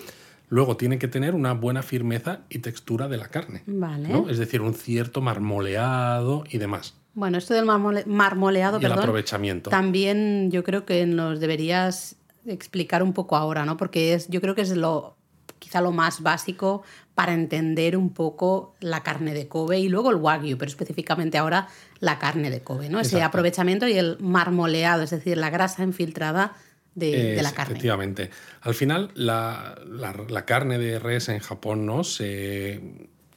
[0.49, 3.63] Luego tiene que tener una buena firmeza y textura de la carne.
[3.67, 4.07] Vale.
[4.07, 4.29] ¿no?
[4.29, 6.95] Es decir, un cierto marmoleado y demás.
[7.13, 9.69] Bueno, esto del marmole- marmoleado, Y el perdón, aprovechamiento.
[9.69, 13.75] también yo creo que nos deberías explicar un poco ahora, ¿no?
[13.75, 15.15] Porque es, yo creo que es lo
[15.59, 16.83] quizá lo más básico
[17.15, 21.67] para entender un poco la carne de Kobe y luego el wagyu, pero específicamente ahora
[21.99, 22.99] la carne de Kobe, ¿no?
[22.99, 23.27] Ese Exacto.
[23.29, 26.53] aprovechamiento y el marmoleado, es decir, la grasa infiltrada
[26.97, 27.73] de, la carne.
[27.73, 28.29] Efectivamente.
[28.61, 32.03] Al final, la, la- la carne de res en Japón ¿no?
[32.03, 32.81] se,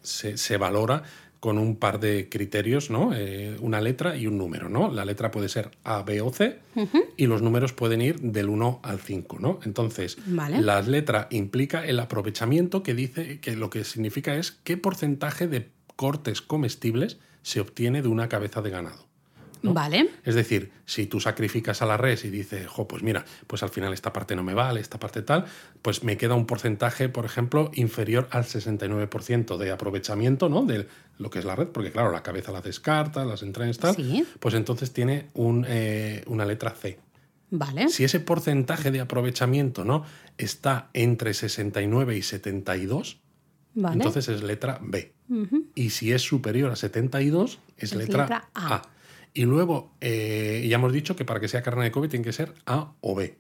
[0.03, 1.03] se, se valora
[1.41, 3.13] con un par de criterios, ¿no?
[3.15, 4.91] Eh, una letra y un número, ¿no?
[4.93, 6.59] La letra puede ser A, B o C
[7.17, 9.59] y los números pueden ir del 1 al 5, ¿no?
[9.65, 10.61] Entonces, Vale.
[10.61, 15.71] la letra implica el aprovechamiento que dice que lo que significa es qué porcentaje de
[15.97, 19.09] cortes comestibles se obtiene de una cabeza de ganado.
[19.63, 19.75] ¿No?
[19.75, 20.11] Vale.
[20.25, 23.69] Es decir, si tú sacrificas a la res y dices, jo, pues mira, pues al
[23.71, 25.45] final esta parte no me vale, esta parte tal,
[25.83, 30.65] pues me queda un porcentaje, por ejemplo, inferior al 69% de aprovechamiento, ¿no?
[30.65, 30.87] De
[31.19, 34.25] lo que es la red, porque claro, la cabeza la descarta, las entrañas tal, Sí.
[34.39, 36.99] pues entonces tiene un, eh, una letra C.
[37.51, 37.89] Vale.
[37.89, 40.05] Si ese porcentaje de aprovechamiento, ¿no?
[40.39, 43.19] Está entre 69 y 72,
[43.75, 43.95] Vale.
[43.95, 45.13] entonces es letra B.
[45.77, 48.75] Y si es superior a 72, es, Es letra, letra A.
[48.77, 48.83] A.
[49.33, 52.33] Y luego, eh, ya hemos dicho que para que sea carne de Kobe tiene que
[52.33, 53.39] ser A o B.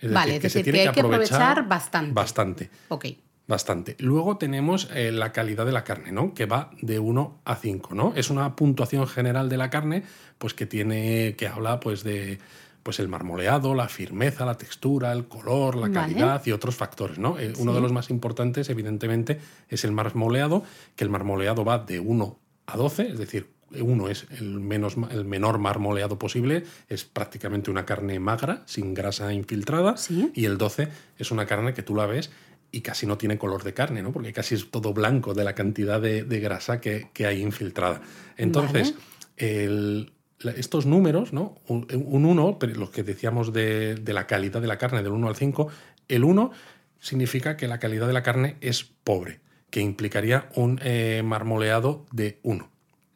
[0.00, 2.12] Es Vale, es decir, que hay que aprovechar bastante.
[2.12, 3.06] Bastante, Ok.
[3.46, 3.96] bastante.
[4.00, 6.34] Luego tenemos eh, la calidad de la carne, ¿no?
[6.34, 8.12] Que va de 1 a 5, ¿no?
[8.16, 10.02] Es una puntuación general de la carne,
[10.36, 12.38] pues que tiene, que habla pues de
[12.82, 15.94] pues el marmoleado, la firmeza, la textura, el color, la Vale.
[15.94, 17.38] calidad y otros factores, ¿no?
[17.38, 21.98] Eh, Uno de los más importantes, evidentemente, es el marmoleado, que el marmoleado va de
[21.98, 27.70] 1 a 12, es decir, 1 es el, menos, el menor marmoleado posible, es prácticamente
[27.70, 30.30] una carne magra, sin grasa infiltrada, Sí.
[30.34, 32.30] y el 12 es una carne que tú la ves
[32.70, 34.12] y casi no tiene color de carne, ¿no?
[34.12, 38.00] Porque casi es todo blanco de la cantidad de, de grasa que, que hay infiltrada.
[38.36, 38.94] Entonces,
[39.36, 40.10] el-
[40.56, 41.54] estos números, ¿no?
[41.68, 45.12] Un, un 1, pero los que decíamos de, de la calidad de la carne del
[45.12, 45.68] 1 al 5,
[46.08, 46.50] el 1
[46.98, 52.40] significa que la calidad de la carne es pobre, que implicaría un eh, marmoleado de
[52.42, 52.68] 1.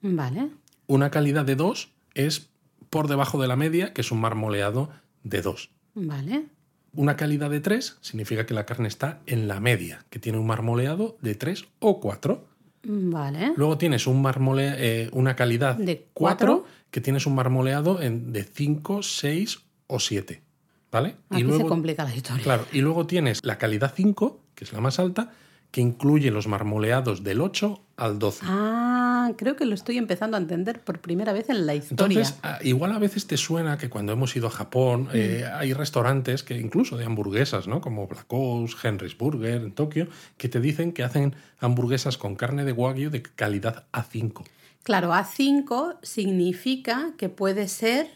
[0.02, 0.48] Vale.
[0.86, 2.48] Una calidad de 2 es
[2.90, 4.90] por debajo de la media, que es un marmoleado
[5.24, 5.70] de 2.
[5.94, 6.46] Vale.
[6.94, 10.46] Una calidad de 3 significa que la carne está en la media, que tiene un
[10.46, 12.46] marmoleado de 3 o 4.
[12.84, 13.52] Vale.
[13.56, 16.64] Luego tienes un marmole- eh, una calidad De 4 cuatro.
[16.90, 20.42] que tienes un marmoleado en- de 5, 6 o 7.
[20.90, 21.16] ¿Vale?
[21.28, 22.42] Aquí se complica la historia.
[22.42, 25.32] Claro, y luego tienes la calidad 5, que es la más alta,
[25.70, 28.46] que incluye los marmoleados del 8 al 12.
[28.48, 32.18] Ah, creo que lo estoy empezando a entender por primera vez en la historia.
[32.20, 35.58] Entonces, ah, igual a veces te suena que cuando hemos ido a Japón eh, Mm.
[35.58, 37.80] hay restaurantes que incluso de hamburguesas, ¿no?
[37.80, 42.64] Como Black Oaks, Henry's Burger en Tokio, que te dicen que hacen hamburguesas con carne
[42.64, 44.44] de wagyu de calidad A5.
[44.84, 48.06] Claro, A5 significa que puede ser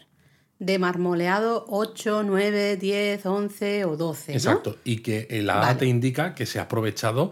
[0.65, 4.31] de marmoleado 8, 9, 10, 11 o 12.
[4.31, 4.37] ¿no?
[4.37, 4.77] Exacto.
[4.83, 5.79] Y que el A Vale.
[5.79, 7.31] te indica que se ha aprovechado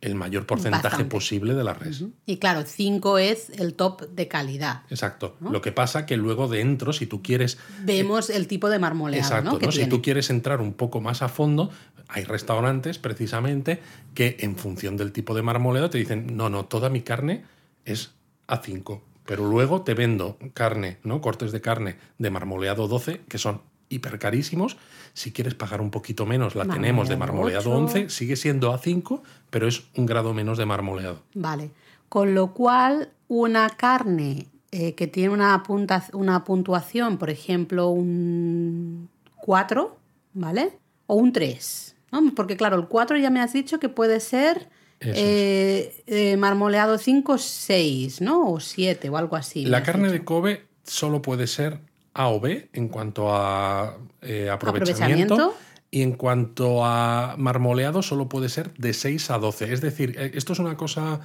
[0.00, 1.04] el mayor porcentaje Bastante.
[1.10, 2.04] posible de la res.
[2.26, 4.82] Y claro, 5 es el top de calidad.
[4.90, 5.36] Exacto.
[5.40, 9.52] Lo que pasa que luego dentro, si tú quieres Vemos el tipo de marmoleado Exacto,
[9.52, 9.58] ¿no?
[9.60, 9.72] que ¿no?
[9.72, 11.70] Si tú quieres entrar un poco más a fondo,
[12.08, 13.80] hay restaurantes precisamente
[14.12, 17.44] que en función del tipo de marmoleado te dicen, no, no, toda mi carne
[17.84, 18.10] es
[18.48, 21.20] A5, pero luego te vendo carne, ¿no?
[21.20, 24.76] Cortes de carne de marmoleado 12, que son hiper carísimos.
[25.12, 28.04] Si quieres pagar un poquito menos, la tenemos de Marmoleado marmoleado 8.
[28.04, 31.22] 11, sigue siendo A5, pero es un grado menos de marmoleado.
[31.34, 31.70] Vale.
[32.08, 39.08] Con lo cual, una carne eh, que tiene una, punta, una puntuación, por ejemplo, un
[39.36, 39.96] 4,
[40.34, 40.78] ¿vale?
[41.06, 41.96] O un 3.
[42.12, 42.34] ¿no?
[42.34, 44.70] Porque claro, el 4 ya me has dicho que puede ser.
[45.04, 48.52] Eh, eh, marmoleado 5, 6, ¿no?
[48.52, 49.64] O 7 o algo así.
[49.66, 50.12] La carne dicho.
[50.12, 51.80] de Kobe solo puede ser
[52.14, 55.54] A o B en cuanto a eh, aprovechamiento, Aprovechamiento.
[55.90, 59.72] y en cuanto a marmoleado solo puede ser de 6 a 12.
[59.72, 61.20] Es decir, esto es una cosa...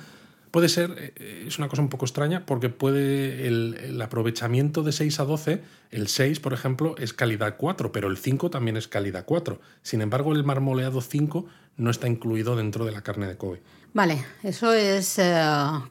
[0.52, 4.92] Puede ser, eh, es una cosa un poco extraña porque puede el, el aprovechamiento de
[4.92, 8.88] 6 a 12, el 6, por ejemplo, es calidad 4, pero el 5 también es
[8.88, 9.60] calidad 4.
[9.82, 11.46] Sin embargo, el marmoleado 5
[11.78, 13.62] no está incluido dentro de la carne de Kobe.
[13.94, 15.36] Vale, eso es eh,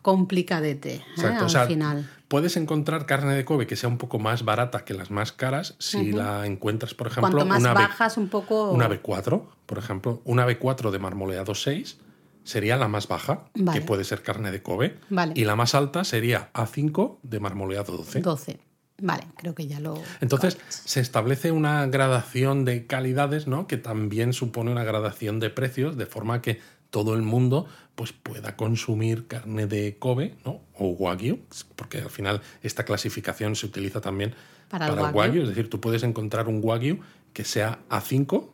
[0.02, 1.02] complicadete ¿eh?
[1.16, 2.08] Exacto, al o sea, final.
[2.28, 5.74] puedes encontrar carne de Kobe que sea un poco más barata que las más caras
[5.78, 8.70] si la encuentras, por ejemplo, Cuanto más una, B- bajas, un poco...
[8.70, 11.98] una B4, por ejemplo, una B4 de marmoleado 6
[12.46, 13.78] sería la más baja, Vale.
[13.80, 15.32] que puede ser carne de Kobe, Vale.
[15.36, 18.20] y la más alta sería A5 de marmoleado 12.
[18.20, 18.60] 12.
[19.02, 20.00] Vale, creo que ya lo...
[20.22, 23.66] Entonces se establece una gradación de calidades, ¿no?
[23.66, 28.56] Que también supone una gradación de precios, de forma que todo el mundo pues, pueda
[28.56, 30.62] consumir carne de Kobe, ¿no?
[30.78, 31.40] O Wagyu,
[31.74, 34.34] porque al final esta clasificación se utiliza también
[34.70, 35.10] Para para.
[35.10, 35.42] Wagyu.
[35.42, 37.00] Es decir, tú puedes encontrar un Wagyu
[37.34, 38.48] que sea A5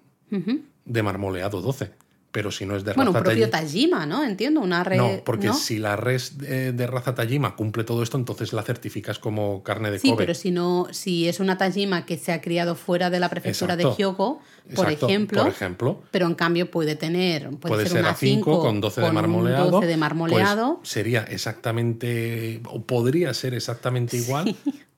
[0.84, 1.92] de marmoleado 12,
[2.32, 4.24] pero si no es de Bueno, raza propio Taji- Tajima, ¿no?
[4.24, 4.96] Entiendo, una red...
[4.96, 5.54] no, porque ¿no?
[5.54, 9.90] si la res eh, de raza Tajima cumple todo esto, entonces la certificas como carne
[9.90, 10.16] de Sí, Kobe.
[10.24, 13.76] pero si no, si es una Tajima que se ha criado fuera de la prefectura
[13.76, 13.84] de.
[13.84, 14.40] Hyogo,
[14.74, 18.10] por Exacto, ejemplo, por ejemplo, pero en cambio puede tener, puede, puede ser, ser una
[18.10, 19.70] a 5 con 12 de marmoleado.
[19.70, 24.56] 12 de marmoleado, pues sería exactamente, o podría ser exactamente igual,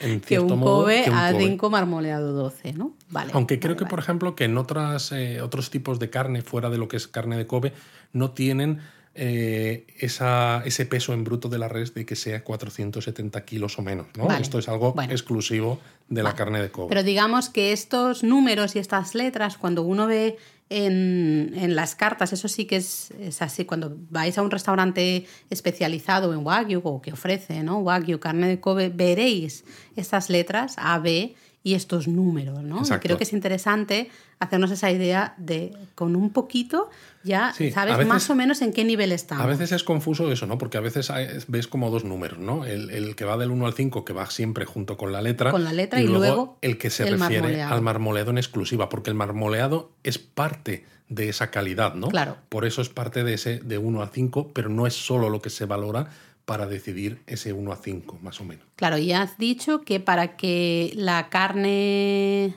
[0.00, 1.44] en que un modo, Kobe que un a Kobe.
[1.44, 2.94] 5 marmoleado 12, ¿no?
[3.10, 3.30] Vale.
[3.34, 3.90] Aunque creo vale, que, vale.
[3.90, 7.06] por ejemplo, que en otras, eh, otros tipos de carne, fuera de lo que es
[7.08, 7.72] carne de Kobe,
[8.12, 8.80] no tienen
[9.18, 13.82] eh, esa, ese peso en bruto de la res de que sea 470 kilos o
[13.82, 14.06] menos.
[14.16, 14.26] ¿no?
[14.26, 15.10] Vale, Esto es algo bueno.
[15.12, 16.36] exclusivo de la Vale.
[16.38, 16.88] carne de Kobe.
[16.90, 20.36] Pero digamos que estos números y estas letras, cuando uno ve
[20.68, 23.64] en, en las cartas, eso sí que es, es así.
[23.64, 27.78] Cuando vais a un restaurante especializado en Wagyu o que ofrece ¿no?
[27.78, 29.64] Wagyu, carne de Kobe, veréis
[29.96, 31.34] estas letras A, B
[31.66, 32.62] y estos números.
[32.62, 32.82] ¿no?
[33.00, 36.90] Creo que es interesante hacernos esa idea de con un poquito
[37.24, 39.42] ya Sí, sabes veces- más o menos en qué nivel estamos.
[39.44, 40.58] A veces es confuso eso, ¿no?
[40.58, 41.10] Porque a veces
[41.48, 42.64] ves como dos números, ¿no?
[42.64, 45.50] El, el que va del 1 al 5, que va siempre junto con la letra.
[45.50, 47.74] Con la letra y luego el que se el refiere marmoleado.
[47.74, 52.06] al marmoleado en exclusiva, porque el marmoleado es parte de esa calidad, ¿no?
[52.08, 52.36] Claro.
[52.48, 55.42] Por eso es parte de ese de 1 a 5, pero no es solo lo
[55.42, 56.10] que se valora
[56.46, 58.64] para decidir ese 1 a 5, más o menos.
[58.76, 62.54] Claro, ya has dicho que para que la carne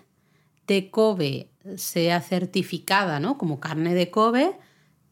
[0.68, 3.38] de Kobe sea certificada, ¿no?
[3.38, 4.56] Como carne de Kobe,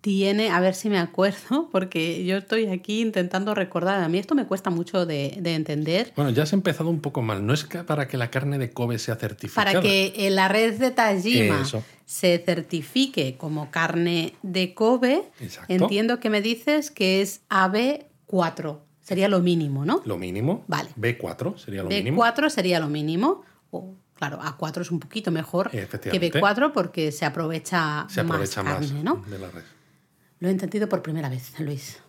[0.01, 4.35] tiene, a ver si me acuerdo, porque yo estoy aquí intentando recordar, a mí esto
[4.35, 6.13] me cuesta mucho de, de entender.
[6.15, 7.45] Bueno, ya has empezado un poco mal.
[7.45, 9.71] No es que para que la carne de Kobe sea certificada.
[9.71, 11.83] Para que la red de Tajima Eso.
[12.05, 15.73] se certifique como carne de Kobe, Exacto.
[15.73, 17.41] entiendo que me dices que es
[18.29, 20.01] AB4, sería lo mínimo, ¿no?
[20.05, 20.63] Lo mínimo.
[20.67, 20.89] Vale.
[20.99, 22.49] B4 sería lo B4 mínimo.
[22.49, 23.43] sería lo mínimo.
[23.71, 26.41] O, claro, A4 es un poquito mejor que Efectivamente.
[26.41, 29.23] B4 porque se aprovecha, Se aprovecha más más, carne, ¿no?
[29.27, 29.63] de la red.
[30.39, 31.99] Lo he entendido por primera vez, Luis.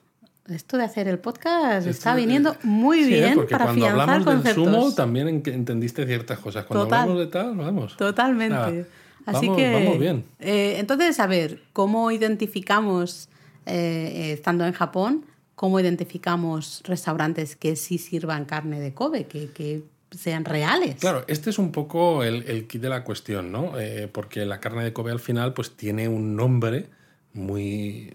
[0.48, 3.20] Esto de hacer el podcast Esto está de- viniendo muy Sí, ¿eh?
[3.20, 4.64] bien porque para cuando afianzar hablamos del conceptos.
[4.82, 6.64] sumo también en- entendiste ciertas cosas.
[6.64, 7.00] Cuando Total.
[7.02, 7.96] hablamos de tal, vamos.
[7.98, 8.86] Totalmente.
[9.26, 9.72] Así vamos- que.
[9.74, 10.24] vamos bien.
[10.38, 13.28] eh, entonces, a ver, ¿cómo identificamos,
[13.66, 15.26] eh, eh, estando en Japón,
[15.58, 20.94] cómo identificamos restaurantes que sí sirvan carne de Kobe, que, que sean reales?
[21.00, 23.72] Claro, este es un poco el, el kit de la cuestión, ¿no?
[23.76, 26.88] Eh, porque la carne de Kobe al final pues tiene un nombre
[27.32, 28.14] muy,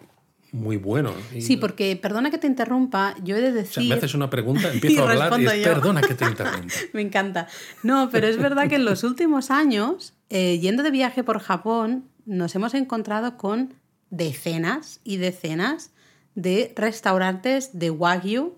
[0.54, 1.12] muy bueno.
[1.36, 3.90] Y- Sí, porque, perdona que te interrumpa, yo he de o sea, decir...
[3.90, 6.74] me haces una pregunta, empiezo a hablar y es perdona que te interrumpa.
[6.94, 7.50] Me encanta.
[7.84, 12.06] No, pero es verdad que en los últimos años, eh, yendo de viaje por Japón,
[12.26, 13.74] nos hemos encontrado con
[14.12, 15.92] decenas y decenas
[16.36, 18.54] de restaurantes de Wagyu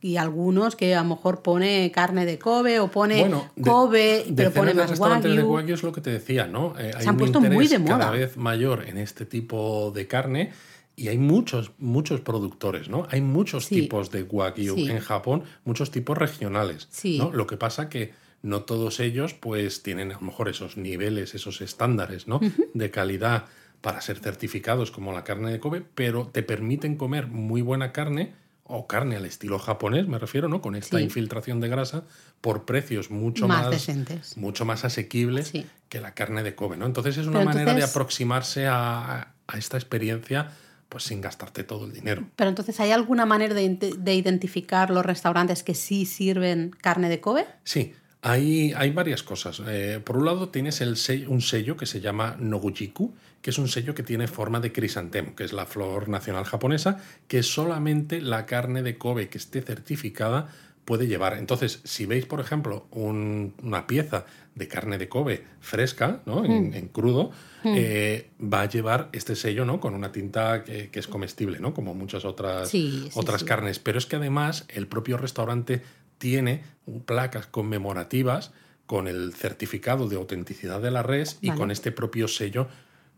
[0.00, 4.24] y algunos que a lo mejor pone carne de Kobe o pone Bueno, de- Kobe,
[4.24, 5.54] pero decenas pone de más restaurantes de Wagyu.
[5.54, 6.74] Wagyu es lo que te decía, ¿no?
[6.78, 7.98] Eh, hay Se han un puesto muy de moda.
[7.98, 10.52] cada vez mayor en este tipo de carne
[10.96, 13.06] y hay muchos, muchos productores, ¿no?
[13.10, 13.76] Hay muchos Sí.
[13.82, 14.90] tipos de Wagyu Sí.
[14.90, 17.18] en Japón, muchos tipos regionales, Sí.
[17.18, 17.30] ¿no?
[17.32, 18.12] Lo que pasa que
[18.42, 22.40] no todos ellos pues tienen a lo mejor esos niveles, esos estándares, ¿no?
[22.74, 23.44] De calidad
[23.80, 28.34] para ser certificados como la carne de Kobe, pero te permiten comer muy buena carne
[28.64, 30.60] o carne al estilo japonés, me refiero, ¿no?
[30.60, 31.02] Con esta Sí.
[31.04, 32.04] infiltración de grasa
[32.40, 34.36] por precios mucho Más más, decentes.
[34.36, 35.66] mucho más asequibles Sí.
[35.88, 36.86] que la carne de Kobe, ¿no?
[36.86, 40.52] Entonces es una Pero manera de aproximarse a, a esta experiencia
[40.88, 42.26] pues sin gastarte todo el dinero.
[42.34, 47.20] Pero entonces, ¿hay alguna manera de, de identificar los restaurantes que sí sirven carne de
[47.20, 47.46] Kobe?
[47.62, 49.62] Sí, hay, hay varias cosas.
[49.68, 50.96] Eh, por un lado tienes el
[51.28, 55.34] un sello que se llama Noguchiku, que es un sello que tiene forma de crisantemo,
[55.34, 56.98] que es la flor nacional japonesa,
[57.28, 60.48] que solamente la carne de Kobe que esté certificada
[60.84, 61.34] puede llevar.
[61.38, 64.24] Entonces, si veis, por ejemplo, un- una pieza
[64.54, 66.42] de carne de Kobe fresca, ¿no?
[66.42, 66.50] Mm.
[66.50, 67.30] en, en crudo,
[67.64, 69.78] eh, va a llevar este sello ¿no?
[69.80, 71.72] con una tinta que, que es comestible, ¿no?
[71.74, 73.46] como muchas otras, Sí, sí, otras sí.
[73.46, 73.78] carnes.
[73.78, 75.82] Pero es que además el propio restaurante
[76.18, 76.62] tiene
[77.06, 78.52] placas conmemorativas
[78.86, 82.66] con el certificado de autenticidad de la res y con este propio sello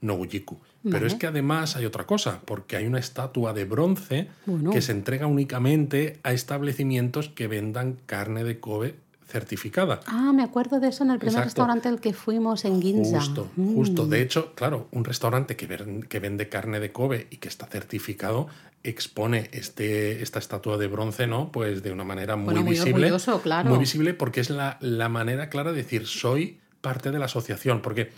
[0.03, 0.59] Nobujiku.
[0.83, 1.07] Pero Vale.
[1.07, 4.71] es que además hay otra cosa, porque hay una estatua de bronce Bueno.
[4.71, 8.97] que se entrega únicamente a establecimientos que vendan carne de Kobe
[9.29, 10.01] certificada.
[10.07, 11.47] Ah, me acuerdo de eso en el primer Exacto.
[11.47, 13.19] restaurante al que fuimos en Ginza.
[13.21, 13.75] Justo, Mm.
[13.77, 14.07] justo.
[14.07, 17.67] De hecho, claro, un restaurante que, ven- que vende carne de Kobe y que está
[17.67, 18.49] certificado
[18.85, 21.51] expone este, esta estatua de bronce, ¿no?
[21.53, 22.95] Pues de una manera muy Bueno, muy visible.
[23.07, 23.71] orgulloso, claro.
[23.71, 27.81] Muy visible porque es la, la manera clara de decir, soy parte de la asociación.
[27.81, 28.11] Porque,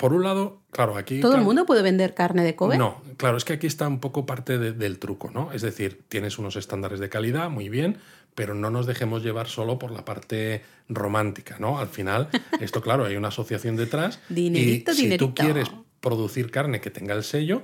[0.00, 1.20] por un lado, claro, aquí...
[1.20, 2.78] ¿Todo el mundo puede vender carne de Kobe?
[2.78, 5.52] no, claro, es que aquí está un poco parte de- del truco, ¿no?
[5.52, 7.98] Es decir, tienes unos estándares de calidad, muy bien,
[8.34, 11.78] pero no nos dejemos llevar solo por la parte romántica, ¿no?
[11.78, 12.28] Al final,
[12.60, 14.18] esto, claro, hay una asociación detrás.
[14.30, 15.26] Dinerito, y si dinerito.
[15.26, 15.68] tú quieres
[16.00, 17.62] producir carne que tenga el sello,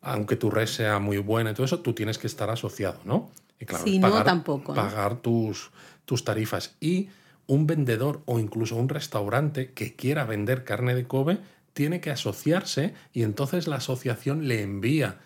[0.00, 3.30] aunque tu res sea muy buena y todo eso, tú tienes que estar asociado, ¿no?
[3.58, 4.80] Y claro, Si no, tampoco, ¿no?
[4.82, 5.70] Pagar tus,
[6.04, 6.76] tus tarifas.
[6.80, 7.08] Y
[7.46, 11.38] un vendedor o incluso un restaurante que quiera vender carne de Kobe
[11.74, 15.18] tiene que asociarse y entonces la asociación le envía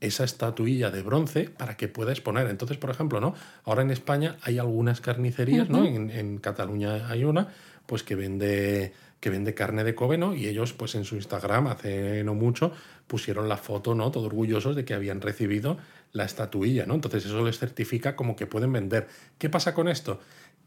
[0.00, 2.48] esa estatuilla de bronce para que pueda exponer.
[2.48, 3.34] Entonces, por ejemplo, ¿no?
[3.64, 5.86] Ahora en España hay algunas carnicerías, ¿no?
[5.86, 7.48] En, en Cataluña hay una,
[7.86, 10.34] pues que vende que vende carne de Kobe, ¿no?
[10.34, 12.72] Y ellos, pues en su Instagram, hace no mucho,
[13.06, 14.10] pusieron la foto, ¿no?
[14.10, 15.78] Todo orgullosos de que habían recibido
[16.10, 16.94] la estatuilla, ¿no?
[16.94, 19.06] Entonces eso les certifica como que pueden vender.
[19.38, 20.18] ¿Qué pasa con esto?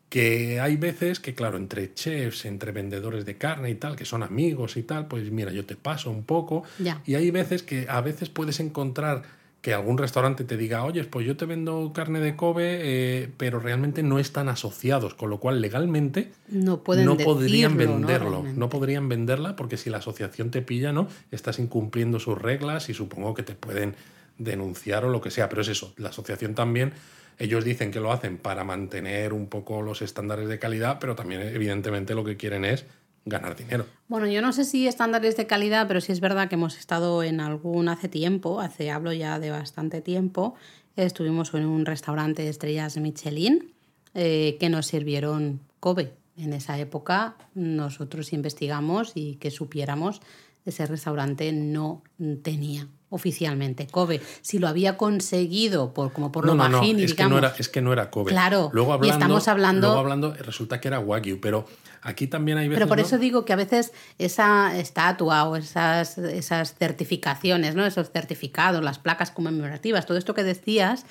[0.09, 4.23] Que hay veces que, claro, entre chefs, entre vendedores de carne y tal, que son
[4.23, 6.63] amigos y tal, pues mira, yo te paso un poco.
[6.79, 7.01] Ya.
[7.05, 9.23] Y hay veces que a veces puedes encontrar
[9.61, 13.59] que algún restaurante te diga, oye, pues yo te vendo carne de Kobe, eh, pero
[13.59, 17.99] realmente no están asociados, con lo cual legalmente No pueden no podrían decirlo, ¿no?
[18.07, 18.59] venderlo, Realmente.
[18.59, 18.69] ¿no?
[18.69, 21.07] podrían venderla porque si la asociación te pilla, ¿no?
[21.31, 23.95] Estás incumpliendo sus reglas y supongo que te pueden
[24.37, 26.93] denunciar o lo que sea, pero es eso, la asociación también
[27.37, 31.41] ellos dicen que lo hacen para mantener un poco los estándares de calidad, pero también
[31.41, 32.85] evidentemente lo que quieren es
[33.25, 33.85] ganar dinero.
[34.07, 37.23] Bueno, yo no sé si estándares de calidad, pero sí es verdad que hemos estado
[37.23, 40.55] en algún hace tiempo, hace hablo ya de bastante tiempo,
[40.95, 43.73] estuvimos en un restaurante de estrellas Michelin
[44.13, 46.13] eh, que nos sirvieron Kobe.
[46.37, 50.21] En esa época nosotros investigamos y que supiéramos
[50.65, 52.03] ese restaurante no
[52.41, 54.21] tenía oficialmente Kobe.
[54.41, 57.69] Si lo había conseguido por como por lo no, y es que no era, es
[57.69, 58.31] que no era Kobe.
[58.31, 61.65] Claro, luego y hablando, estamos hablando- luego hablando, resulta que era Wagyu, pero
[62.01, 62.79] aquí también hay veces.
[62.79, 63.03] Pero por ¿no?
[63.03, 67.85] eso digo que a veces esa estatua o esas, esas certificaciones, ¿no?
[67.85, 71.05] esos certificados, las placas conmemorativas, todo esto que decías,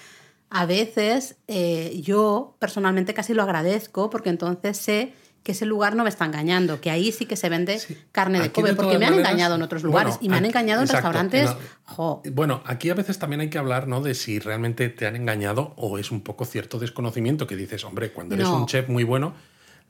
[0.50, 6.02] a veces eh, yo personalmente casi lo agradezco porque entonces sé que ese lugar no
[6.02, 7.80] me está engañando, que ahí sí que se vende
[8.10, 10.28] carne de Aquí, Kobe, de porque me han maneras, engañado en otros lugares bueno, y
[10.30, 11.50] me han engañado en exacto, restaurantes.
[11.84, 14.00] jo, Bueno, aquí a veces también hay que hablar, ¿no?
[14.00, 18.10] De si realmente te han engañado o es un poco cierto desconocimiento que dices, hombre,
[18.10, 18.56] cuando eres No.
[18.58, 19.34] un chef muy bueno,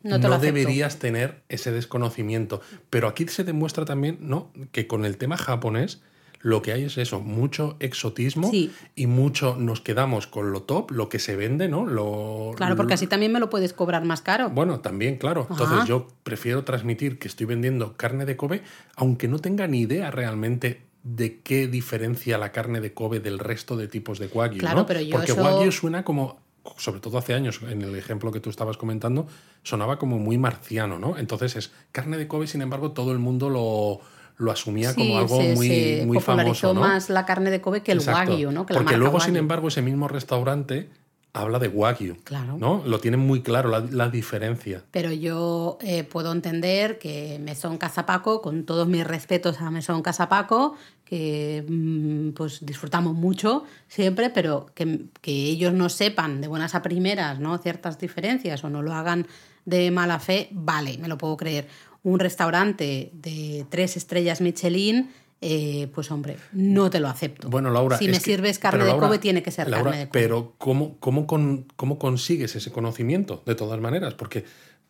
[0.03, 2.61] No no, te deberías tener ese desconocimiento.
[2.91, 4.51] Pero aquí se demuestra también, ¿no?
[4.73, 6.03] Que con el tema japonés
[6.45, 8.71] lo que hay es eso, mucho exotismo Sí.
[8.95, 11.87] y mucho nos quedamos con lo top, lo que se vende, ¿no?
[11.87, 14.51] Lo, claro, porque así también me lo puedes cobrar más caro.
[14.51, 15.47] bueno, también, claro.
[15.51, 18.63] Entonces yo prefiero transmitir que estoy vendiendo carne de Kobe,
[18.95, 23.75] aunque no tenga ni idea realmente de qué diferencia la carne de Kobe del resto
[23.79, 24.59] de tipos de Wagyu.
[24.59, 24.87] Claro, ¿no?
[24.87, 26.41] pero yo Porque eso- Wagyu suena como,
[26.77, 29.27] sobre todo hace años, en el ejemplo que tú estabas comentando,
[29.63, 31.17] sonaba como muy marciano, ¿no?
[31.17, 34.01] Entonces es carne de Kobe, sin embargo, todo el mundo lo,
[34.37, 36.81] lo asumía Sí, como algo se, muy, se muy popularizó famoso, ¿no?
[36.81, 38.33] más la carne de Kobe que el Exacto.
[38.33, 38.67] Wagyu, ¿no?
[38.67, 40.89] Que Porque luego, sin embargo, ese mismo restaurante
[41.35, 42.17] habla de Wagyu.
[42.23, 42.57] Claro.
[42.59, 42.83] ¿no?
[42.87, 44.83] Lo tienen muy claro la, la diferencia.
[44.93, 50.77] Pero yo eh, puedo entender que Mesón Casapaco, con todos mis respetos a Mesón Casapaco,
[51.05, 56.83] que mm, pues disfrutamos mucho siempre, pero que, que ellos no sepan de buenas a
[56.83, 57.59] primeras ¿no?
[57.59, 59.27] ciertas diferencias o no lo hagan
[59.65, 61.67] de mala fe, vale, me lo puedo creer.
[62.05, 67.51] Un restaurante de tres estrellas Michelin, eh, pues hombre, no te lo acepto.
[67.51, 67.99] Bueno, Laura.
[67.99, 70.21] si me que- sirves carne de Kobe, tiene que ser Laura, carne de Kobe.
[70.23, 73.43] Pero ¿cómo, cómo, con- cómo consigues ese conocimiento?
[73.45, 74.45] De todas maneras, porque,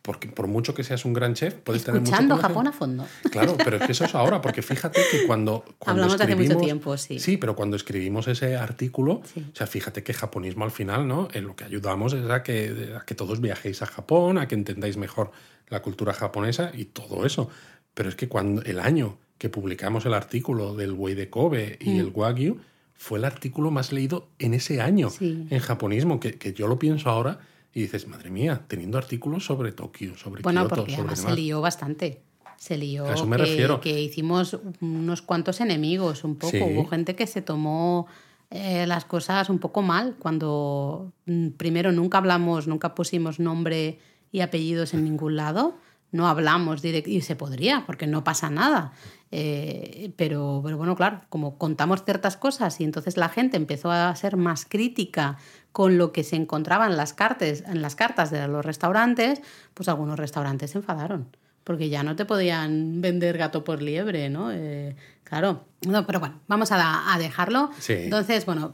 [0.04, 2.36] porque por mucho que seas un gran chef, puedes tener mucho Escuchando.
[2.36, 3.06] Japón a fondo.
[3.30, 6.34] Claro, pero es que eso es ahora, porque fíjate que cuando, cuando Hablamos de hace
[6.36, 7.18] mucho escribimos- tiempo, sí.
[7.18, 9.46] Sí, pero cuando escribimos ese artículo, Sí.
[9.50, 11.28] o sea, fíjate que japonismo al final, ¿no?
[11.32, 14.54] En lo que ayudamos es a que, a que todos viajéis a Japón, a que
[14.56, 15.30] entendáis mejor
[15.70, 17.48] la cultura japonesa y todo eso.
[17.94, 21.94] Pero es que cuando el año que publicamos el artículo del buey de Kobe y
[21.94, 22.00] Mm.
[22.00, 22.58] el Wagyu,
[22.96, 25.46] fue el artículo más leído en ese año Sí.
[25.48, 27.38] en japonismo, que, que yo lo pienso ahora
[27.74, 31.34] y dices, madre mía, teniendo artículos sobre Tokio, sobre Bueno, Kioto, porque sobre además se
[31.34, 32.22] lió bastante.
[32.56, 33.80] Se lió A eso me que, refiero.
[33.80, 36.52] que hicimos unos cuantos enemigos, un poco.
[36.52, 36.62] Sí.
[36.62, 38.06] Hubo gente que se tomó
[38.50, 43.98] eh, las cosas un poco mal cuando mm, primero nunca hablamos, nunca pusimos nombre
[44.30, 45.76] y apellidos en ningún lado.
[46.12, 48.92] No hablamos directo y se podría, porque no pasa nada.
[49.32, 54.14] Eh, pero, pero bueno, claro, como contamos ciertas cosas y entonces la gente empezó a
[54.14, 55.38] ser más crítica
[55.74, 59.42] con lo que se encontraba en las, cartas, en las cartas de los restaurantes,
[59.74, 61.36] pues algunos restaurantes se enfadaron.
[61.64, 64.52] Porque ya no te podían vender gato por liebre, ¿no?
[64.52, 64.94] Eh,
[65.24, 65.64] claro.
[65.86, 67.68] No, pero bueno, vamos a, a dejarlo.
[67.78, 67.92] Sí.
[67.92, 68.72] Entonces, bueno,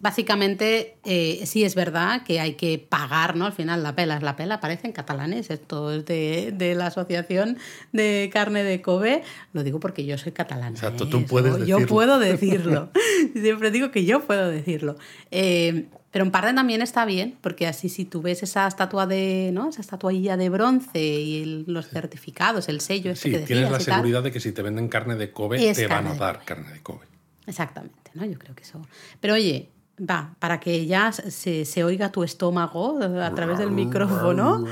[0.00, 3.46] básicamente eh, sí es verdad que hay que pagar, ¿no?
[3.46, 7.58] Al final la pela es la pela, parecen catalanes, esto es de, de la Asociación
[7.92, 9.22] de Carne de Kobe.
[9.52, 10.70] Lo digo porque yo soy catalana.
[10.76, 11.08] Exacto, ¿eh?
[11.10, 11.78] tú puedes decirlo.
[11.80, 12.90] Yo puedo decirlo.
[13.34, 14.96] Siempre digo que yo puedo decirlo.
[15.30, 19.48] Eh, pero en parte también está bien, porque así si tú ves esa estatua de,
[19.54, 19.70] ¿no?
[19.70, 23.78] Esa estatuilla de bronce y el- los certificados, el sello este Sí, que tienes la
[23.78, 26.44] tal, seguridad de que si te venden carne de Kobe, Es te van a dar
[26.44, 27.06] carne de Kobe.
[27.46, 28.24] Exactamente, ¿no?
[28.24, 28.80] Yo creo que eso.
[29.20, 34.64] Pero oye, va, para que ya se, se oiga tu estómago a través del micrófono,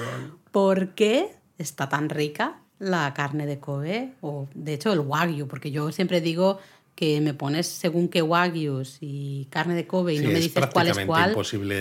[0.50, 4.14] ¿por qué está tan rica la carne de Kobe?
[4.20, 6.58] O de hecho el Wagyu, porque yo siempre digo
[6.94, 10.44] que me pones según qué Wagyus y carne de Kobe y Sí, no me es
[10.44, 11.34] dices cuál es cuál.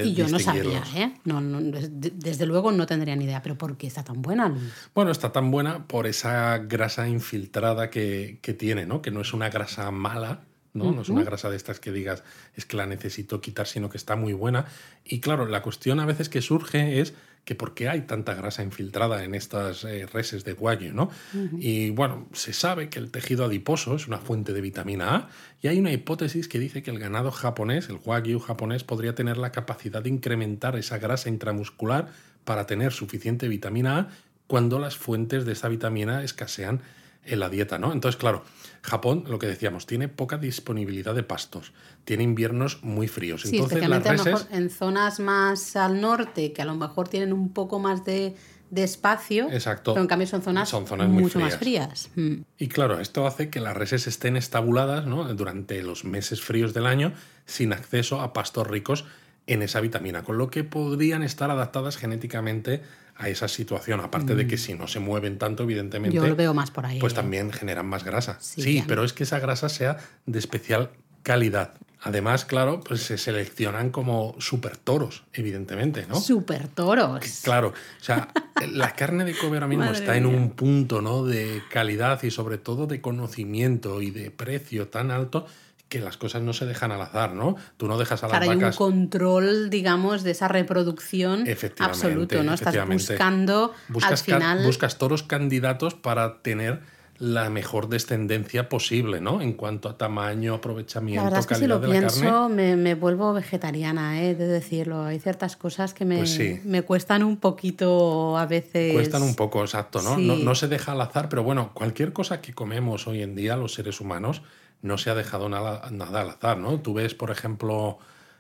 [0.06, 0.84] y yo no sabía.
[0.96, 1.14] ¿eh?
[1.26, 1.90] No, no, des-
[2.20, 3.42] desde luego no tendría ni idea.
[3.42, 4.72] Pero ¿por qué está tan buena, Luis?
[4.96, 9.02] Bueno, está tan buena por esa grasa infiltrada que, que tiene, ¿no?
[9.02, 10.42] Que no es una grasa mala,
[10.74, 10.92] ¿no?
[10.94, 12.24] No es una grasa de estas que digas
[12.56, 14.66] es que la necesito quitar, sino que está muy buena.
[15.04, 17.14] Y claro, la cuestión a veces que surge es
[17.50, 21.10] que por qué hay tanta grasa infiltrada en estas eh, reses de Wagyu, ¿no?
[21.58, 25.30] Y bueno, se sabe que el tejido adiposo es una fuente de vitamina A
[25.60, 29.40] y hay una hipótesis que dice que el ganado japonés, el Wagyu japonés, podría tener
[29.40, 32.10] la capacidad de incrementar esa grasa intramuscular
[32.44, 34.10] para tener suficiente vitamina A
[34.46, 36.84] cuando las fuentes de esa vitamina escasean
[37.26, 37.94] en la dieta, ¿no?
[37.94, 38.44] Entonces, claro,
[38.84, 41.74] Japón, lo que decíamos, tiene poca disponibilidad de pastos,
[42.10, 43.44] tiene inviernos muy fríos.
[43.44, 46.66] Sí, Entonces, las especialmente a lo reses, mejor en zonas más al norte, que a
[46.66, 48.36] lo mejor tienen un poco más de,
[48.72, 49.94] de espacio, Exacto.
[49.94, 52.10] pero en cambio son zonas, Son zonas mucho más frías.
[52.16, 52.38] Mm.
[52.58, 55.32] Y claro, esto hace que las reses estén estabuladas ¿no?
[55.36, 57.14] durante los meses fríos del año
[57.46, 59.06] sin acceso a pastos ricos
[59.46, 62.82] en esa vitamina, con lo que podrían estar adaptadas genéticamente
[63.18, 64.00] a esa situación.
[64.00, 66.24] Aparte de que si no se mueven tanto, evidentemente, Mm.
[66.24, 67.00] Yo lo veo más por ahí.
[67.00, 67.18] pues ¿eh?
[67.18, 68.38] también generan más grasa.
[68.40, 70.90] Sí, Sí, pero es que esa grasa sea de especial
[71.24, 71.74] calidad.
[72.02, 76.16] Además, claro, pues se seleccionan como super toros, evidentemente, ¿no?
[76.16, 77.42] Super toros.
[77.44, 78.30] Claro, o sea,
[78.72, 80.38] la carne de Kobe ahora mismo Madre está en mía.
[80.38, 81.26] un punto ¿no?
[81.26, 85.46] de calidad y sobre todo de conocimiento y de precio tan alto
[85.90, 87.56] que las cosas no se dejan al azar, ¿no?
[87.76, 92.44] Tú no dejas a las Claro, hay un control, digamos, de esa reproducción Efectivamente, absoluto,
[92.44, 92.54] ¿no?
[92.54, 94.64] Estás buscando Buscas, al final.
[94.66, 96.82] buscas toros candidatos para tener
[97.20, 99.42] la mejor descendencia posible, ¿no?
[99.42, 102.08] En cuanto a tamaño, La aprovechamiento, verdad es que si lo de la carne.
[102.22, 104.36] pienso, me, me vuelvo vegetariana, ¿eh?
[104.36, 105.04] de decirlo.
[105.04, 106.62] Hay ciertas cosas que me, Pues sí.
[106.64, 108.94] me cuestan un poquito a veces.
[108.94, 110.16] Cuestan un poco, exacto, ¿no?
[110.16, 110.26] Sí.
[110.28, 110.38] ¿no?
[110.38, 113.74] No se deja al azar, pero bueno, cualquier cosa que comemos hoy en día, los
[113.74, 114.42] seres humanos,
[114.82, 116.80] no se ha dejado nada, nada al azar, ¿no?
[116.80, 118.00] Tú ves, por ejemplo,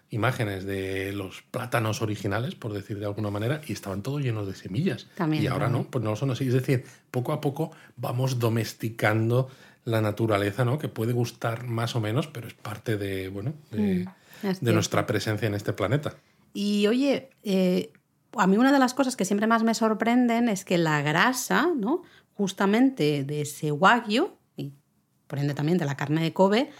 [0.09, 4.55] imágenes de los plátanos originales, por decir de alguna manera, y estaban todos llenos de
[4.55, 5.07] semillas.
[5.15, 5.79] También, y ahora ¿no?
[5.79, 6.47] no, pues no lo son así.
[6.47, 9.49] Es decir, poco a poco vamos domesticando
[9.85, 10.77] la naturaleza, ¿no?
[10.77, 14.07] Que puede gustar más o menos, pero es parte de, bueno, de,
[14.41, 16.15] Mm, de nuestra presencia en este planeta.
[16.53, 17.91] Y oye, eh,
[18.37, 21.69] a mí una de las cosas que siempre más me sorprenden es que la grasa,
[21.75, 22.03] ¿no?
[22.33, 24.73] Justamente de ese wagyu, y
[25.27, 26.71] por ende también de la carne de Kobe,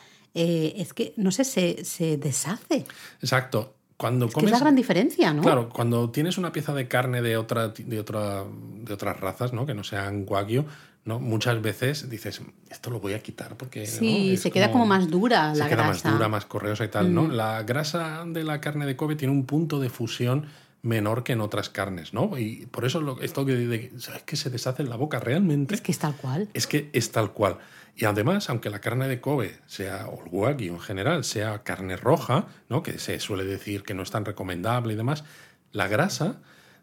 [0.42, 2.86] eh, es que, no sé, se, se deshace.
[3.22, 3.76] Exacto.
[3.98, 5.42] Cuando Es que comes es la gran diferencia, ¿no?
[5.42, 8.46] Claro, cuando tienes una pieza de carne de otra, de otra,
[8.86, 9.66] de otras razas, ¿no?
[9.66, 10.64] Que no sean wagyu,
[11.04, 11.20] ¿no?
[11.20, 13.82] Muchas veces dices, esto lo voy a quitar porque.
[13.82, 13.86] ¿no?
[13.88, 16.08] Sí, Es se queda como más dura se la queda grasa.
[16.08, 17.28] más dura, más correosa y tal, ¿no?
[17.28, 20.46] La grasa de la carne de Kobe tiene un punto de fusión
[20.82, 22.38] menor que en otras carnes, ¿no?
[22.38, 25.76] Y por eso lo, esto que, de- ¿sabes que se deshace en la boca realmente
[25.76, 26.48] Es que es tal cual.
[26.54, 27.58] es que es tal cual.
[27.96, 31.98] Y además, aunque la carne de Kobe sea, o el wagyu en general, sea carne
[31.98, 32.82] roja, ¿no?
[32.82, 35.26] que se suele decir que no es tan recomendable y demás,
[35.74, 36.38] la grasa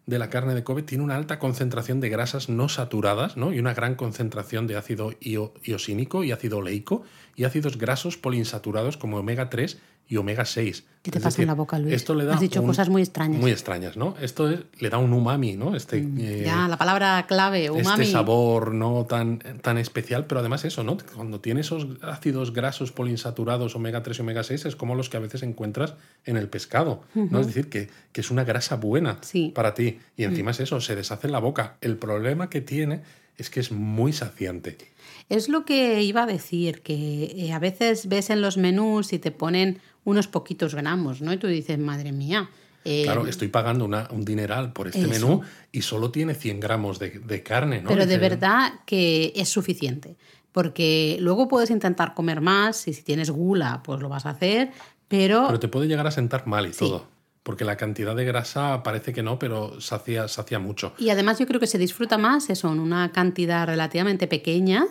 [0.05, 3.53] de la carne de Kobe tiene una alta concentración de grasas no saturadas ¿no?
[3.55, 7.03] y una gran concentración de ácido io- iosínico y ácido oleico
[7.35, 9.79] y ácidos grasos poliinsaturados como omega 3
[10.09, 10.85] y omega 6.
[11.03, 11.95] ¿Qué te Es pasa en la boca, Luis?
[11.95, 13.41] Esto le da Has dicho un- cosas muy extrañas.
[13.41, 14.15] Muy extrañas, ¿no?
[14.21, 15.77] Esto es- le da un umami, ¿no?
[15.77, 18.03] Este, eh, ya, la palabra clave, umami.
[18.03, 20.97] este sabor no tan, tan especial, pero además eso, ¿no?
[21.15, 25.17] Cuando tiene esos ácidos grasos poliinsaturados, omega 3 y omega 6, es como los que
[25.17, 25.95] a veces encuentras
[26.25, 27.41] en el pescado, ¿no?
[27.41, 29.53] Es decir, que, que es una grasa buena Sí.
[29.55, 29.99] para ti.
[30.17, 31.77] Y encima es eso, se deshace en la boca.
[31.81, 33.03] El problema que tiene
[33.39, 34.77] es que es muy saciante.
[35.29, 39.19] Es lo que iba a decir, que eh, a veces ves en los menús y
[39.19, 41.33] te ponen unos poquitos gramos, ¿no?
[41.33, 42.49] Y tú dices, madre mía.
[42.85, 45.09] eh, Claro, estoy pagando una- un dineral por este Eso.
[45.09, 45.41] menú
[45.73, 47.89] y solo tiene 100 gramos de, de carne, ¿no?
[47.89, 50.17] pero de verdad que es suficiente.
[50.53, 54.71] Porque luego puedes intentar comer más y si tienes gula, pues lo vas a hacer,
[55.09, 56.79] pero, Pero te puede llegar a sentar mal y Sí.
[56.79, 57.09] todo.
[57.43, 60.95] Porque la cantidad de grasa parece que no, pero sacia, sacia mucho.
[60.99, 64.87] Y además yo creo que se disfruta más eso en una cantidad relativamente pequeña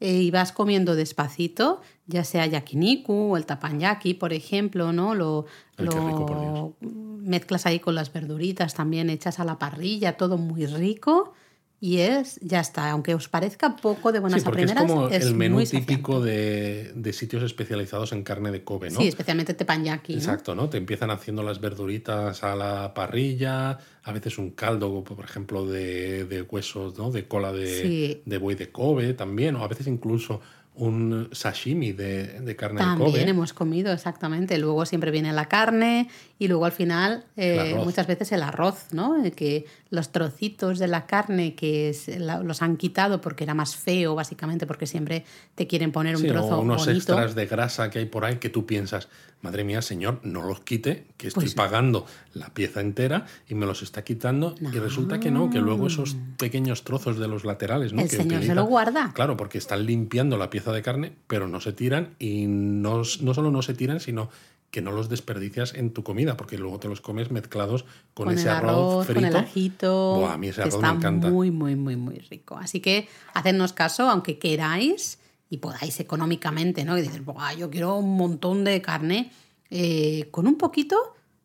[0.00, 5.14] y vas comiendo despacito, ya sea yakiniku o el tapanyaki, por ejemplo, ¿no?
[5.14, 9.58] Lo, Ay, qué rico, por lo mezclas ahí con las verduritas también hechas a la
[9.58, 11.34] parrilla, todo muy rico
[11.78, 14.90] y es, ya está, aunque os parezca poco de buenas Sí, a porque es primeras,
[14.90, 18.98] como es el menú típico de, de sitios especializados en carne de Kobe, ¿no?
[19.00, 20.18] Sí, especialmente tepanyaki, ¿no?
[20.18, 20.70] Exacto, ¿no?
[20.70, 26.24] Te empiezan haciendo las verduritas a la parrilla, a veces un caldo, por ejemplo, de,
[26.24, 27.10] de huesos, ¿no?
[27.10, 28.22] De cola de, Sí.
[28.24, 30.40] de buey de Kobe también, o a veces incluso
[30.78, 33.22] un sashimi de, de carne de También Kobe.
[33.30, 34.58] hemos comido, exactamente.
[34.58, 39.24] Luego siempre viene la carne y luego al final eh, muchas veces el arroz, ¿no?
[39.24, 43.76] Eh, Que los trocitos de la carne que la- los han quitado porque era más
[43.76, 45.24] feo, básicamente, porque siempre
[45.54, 46.96] te quieren poner un Sí, trozo o unos bonito.
[46.96, 49.08] extras de grasa que hay por ahí que tú piensas,
[49.42, 53.64] madre mía, señor, no los quite, que estoy Pues- pagando la pieza entera y me
[53.66, 54.54] los está quitando.
[54.60, 58.02] Y resulta que no, que luego esos pequeños trozos de los laterales, ¿no?
[58.02, 59.12] El que señor se lo guarda.
[59.14, 63.34] Claro, porque están limpiando la pieza de carne, pero no se tiran y no, no
[63.34, 64.30] solo no se tiran, sino
[64.70, 68.34] que no los desperdicias en tu comida, porque luego te los comes mezclados con, con
[68.34, 69.20] ese el arroz, frito.
[69.20, 71.30] con el ajito, Buah, a mí ese arroz está me encanta.
[71.30, 72.56] muy, muy, muy, muy rico.
[72.56, 76.98] Así que hacednos caso, aunque queráis y podáis económicamente, ¿no?
[76.98, 79.30] Y dices, "Buah, yo quiero un montón de carne,
[79.70, 80.96] eh, con un poquito,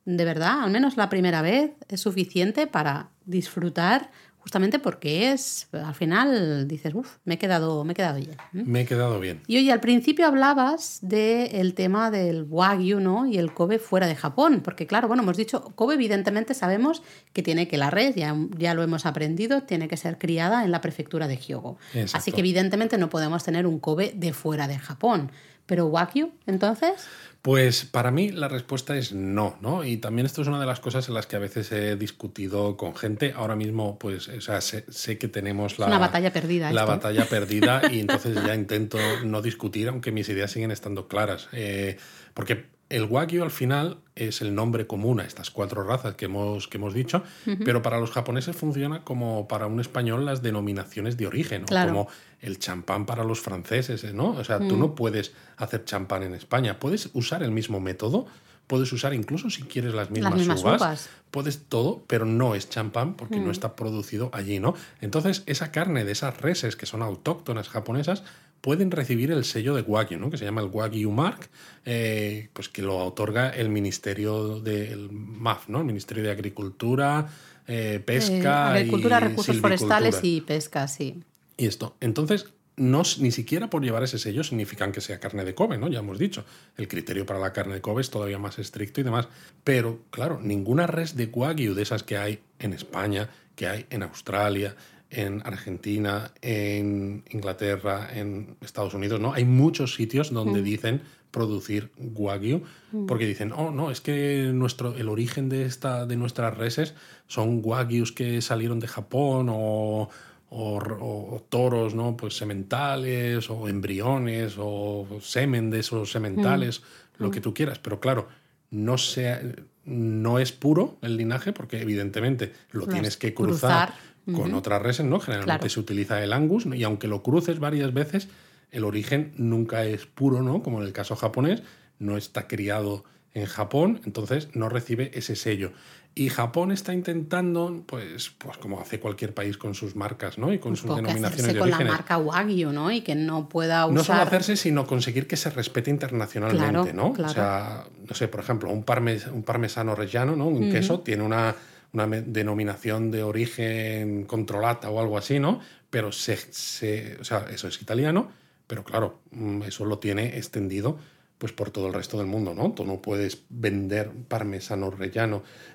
[0.06, 4.12] de verdad, al menos la primera vez, es suficiente para disfrutar,
[4.42, 8.18] justamente porque es, al final dices, uff, me he quedado, me he quedado.
[8.18, 8.28] ¿eh?
[8.52, 9.42] Me he quedado bien.
[9.46, 13.28] Y oye, al principio hablabas del tema del Wagyu, ¿no?
[13.28, 17.44] Y el Kobe fuera de Japón, porque claro, bueno, hemos dicho, Kobe evidentemente sabemos que
[17.44, 20.82] tiene que la red, ya, ya lo hemos aprendido, tiene que ser criada en la
[20.82, 21.78] prefectura de Hyogo.
[21.94, 22.18] Exacto.
[22.18, 25.32] Así que evidentemente no podemos tener un Kobe de fuera de Japón.
[25.66, 27.08] Pero Wagyu, entonces,
[27.42, 29.84] Pues para mí la respuesta es no, ¿no?
[29.84, 32.78] Y también esto es una de las cosas en las que a veces he discutido
[32.78, 33.34] con gente.
[33.36, 36.92] Ahora mismo, pues, o sea, sé, sé que tenemos la, una batalla perdida la esto.
[36.92, 41.48] batalla perdida y entonces ya intento no discutir, aunque mis ideas siguen estando claras.
[41.52, 41.98] Eh,
[42.36, 46.68] porque el Wagyu al final es el nombre común a estas cuatro razas que hemos,
[46.68, 47.24] que hemos dicho,
[47.66, 51.68] pero para los japoneses funciona como para un español las denominaciones de origen, ¿no?
[51.68, 51.90] Claro.
[51.94, 52.08] como
[52.42, 54.32] el champán para los franceses, ¿no?
[54.32, 54.80] O sea, tú Mm.
[54.80, 58.26] no puedes hacer champán en España, puedes usar el mismo método,
[58.68, 61.10] puedes usar incluso si quieres las mismas, mismas uvas, uvas.
[61.30, 63.46] puedes todo, pero no es champán porque Mm.
[63.46, 64.74] no está producido allí, ¿no?
[65.02, 68.24] Entonces, esa carne de esas reses que son autóctonas japonesas
[68.62, 70.30] pueden recibir el sello de Wagyu, ¿no?
[70.30, 71.50] Que se llama el Wagyu Mark,
[71.86, 75.80] eh, pues que lo otorga el Ministerio del MAF, ¿no?
[75.80, 77.28] El Ministerio de Agricultura,
[77.68, 81.24] eh, Eh, Pesca agricultura, y recursos forestales y pesca, sí.
[81.58, 81.96] Y esto.
[82.02, 85.88] Entonces, no, ni siquiera por llevar ese sello significan que sea carne de Kobe, ¿no?
[85.88, 86.44] Ya hemos dicho,
[86.78, 89.28] el criterio para la carne de Kobe es todavía más estricto y demás.
[89.64, 94.04] Pero, claro, ninguna res de Wagyu de esas que hay en España, que hay en
[94.04, 94.76] Australia,
[95.12, 99.34] en Argentina, en Inglaterra, en Estados Unidos, ¿no?
[99.34, 101.02] Hay muchos sitios donde dicen
[101.32, 102.64] producir wagyu
[103.08, 106.94] porque dicen, "Oh, no, es que nuestro el origen de esta de nuestras reses
[107.28, 110.10] son wagyus que salieron de Japón o
[110.54, 112.18] o, o toros, ¿no?
[112.18, 116.84] Pues sementales o embriones o semen de esos sementales,
[117.18, 118.28] lo que tú quieras, pero claro,
[118.70, 119.42] no sea
[119.84, 123.94] no es puro el linaje porque evidentemente lo tienes que cruzar, cruzar,
[124.26, 125.20] con otras reses, ¿no?
[125.20, 125.70] Generalmente Claro.
[125.70, 128.28] se utiliza el angus y aunque lo cruces varias veces,
[128.72, 130.62] el origen nunca es puro, ¿no?
[130.64, 131.64] Como en el caso japonés,
[132.00, 133.04] no está criado
[133.34, 135.72] en Japón, entonces no recibe ese sello.
[136.14, 140.52] Y Japón está intentando, pues, pues como hace cualquier país con sus marcas, ¿no?
[140.52, 142.92] Y con sus Poco que denominaciones hacerse de con la marca Wagyu, ¿no?
[142.92, 143.96] Y que no pueda usar...
[143.96, 147.14] No solo hacerse, sino conseguir que se respete internacionalmente, Claro, ¿no?
[147.14, 147.32] claro.
[147.32, 150.48] O sea, no sé, por ejemplo, un, parmes- un parmesano reggiano, ¿no?
[150.48, 151.56] Un queso tiene una,
[151.94, 155.60] una denominación de origen controlata o algo así, ¿no?
[155.90, 158.32] Pero se, se- o sea, eso es italiano,
[158.68, 160.98] pero claro, mm, eso lo tiene extendido
[161.38, 162.72] pues por todo el resto del mundo, ¿no?
[162.72, 164.92] Tú no puedes vender parmesano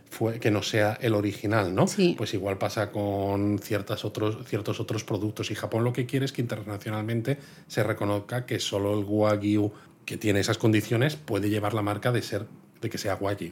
[0.09, 1.89] fue, que no sea el original, ¿no?
[1.89, 2.15] Sí.
[2.17, 5.51] Pues igual pasa con ciertas otros, ciertos otros productos.
[5.51, 9.73] Y Japón lo que quiere es que internacionalmente se reconozca que solo el Wagyu
[10.05, 12.47] que tiene esas condiciones puede llevar la marca de ser
[12.81, 13.51] de que sea Wagyu.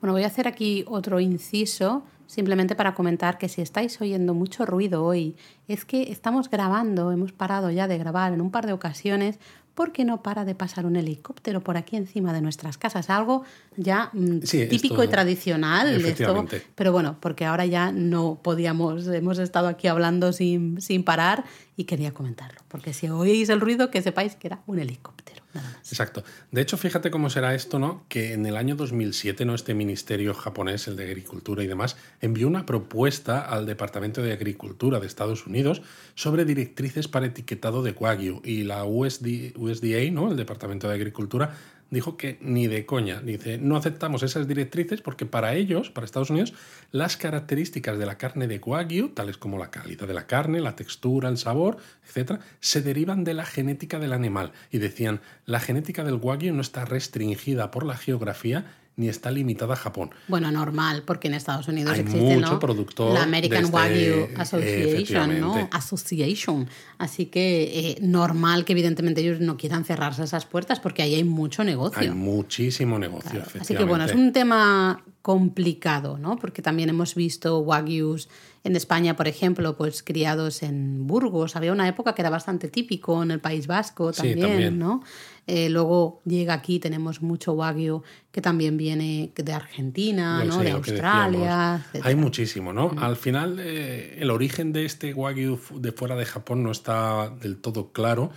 [0.00, 4.64] Bueno, voy a hacer aquí otro inciso, simplemente para comentar que si estáis oyendo mucho
[4.66, 5.34] ruido hoy,
[5.66, 9.38] es que estamos grabando, hemos parado ya de grabar en un par de ocasiones
[9.74, 13.10] porque no para de pasar un helicóptero por aquí encima de nuestras casas.
[13.10, 13.44] Algo
[13.76, 15.86] ya mm, Sí, típico esto- y tradicional.
[15.94, 16.62] Esto, efectivamente.
[16.74, 21.44] pero bueno, porque ahora ya no podíamos, hemos estado aquí hablando sin, sin parar
[21.76, 22.58] y quería comentarlo.
[22.66, 25.37] Porque si oís el ruido, que sepáis que era un helicóptero.
[25.54, 26.22] Exacto.
[26.50, 28.04] De hecho, fíjate cómo será esto, ¿no?
[28.08, 29.54] Que en el año 2007, ¿no?
[29.54, 35.00] Este ministerio japonés, el de Agricultura y demás, envió una propuesta al Departamento de Agricultura
[35.00, 35.82] de Estados Unidos
[36.14, 38.42] sobre directrices para etiquetado de Wagyu.
[38.44, 40.30] Y la USD USDA, ¿no?
[40.30, 41.54] El Departamento de Agricultura,
[41.90, 43.20] dijo que ni de coña.
[43.20, 46.54] Dice, no aceptamos esas directrices porque para ellos, para Estados Unidos,
[46.92, 50.76] las características de la carne de Wagyu, tales como la calidad de la carne, la
[50.76, 54.52] textura, el sabor, etcétera, se derivan de la genética del animal.
[54.70, 58.66] Y decían, la genética del Wagyu no está restringida por la geografía
[58.98, 60.10] ni está limitada a Japón.
[60.26, 62.58] Bueno, normal, porque en Estados Unidos Hay existe mucho ¿no?
[62.58, 65.68] productor la American este- Wagyu Association, ¿no?
[65.70, 66.68] Association.
[66.98, 71.24] Así que eh, normal que evidentemente ellos no quieran cerrarse esas puertas porque ahí hay
[71.24, 72.00] mucho negocio.
[72.00, 73.50] Hay muchísimo negocio, Claro.
[73.60, 76.36] Así que bueno, es un tema complicado, ¿no?
[76.36, 78.28] Porque también hemos visto wagyus
[78.64, 81.56] en España, por ejemplo, pues criados en Burgos.
[81.56, 84.78] Había una época que era bastante típico en el País Vasco Sí, también.
[84.78, 85.02] ¿no?
[85.46, 90.58] Eh, luego llega aquí, tenemos mucho wagyu que también viene de Argentina, ¿no?
[90.58, 91.86] de Australia.
[92.02, 92.94] Hay muchísimo, ¿no?
[92.98, 97.56] Al final, eh, el origen de este Wagyu de fuera de Japón no está del
[97.56, 98.30] todo claro,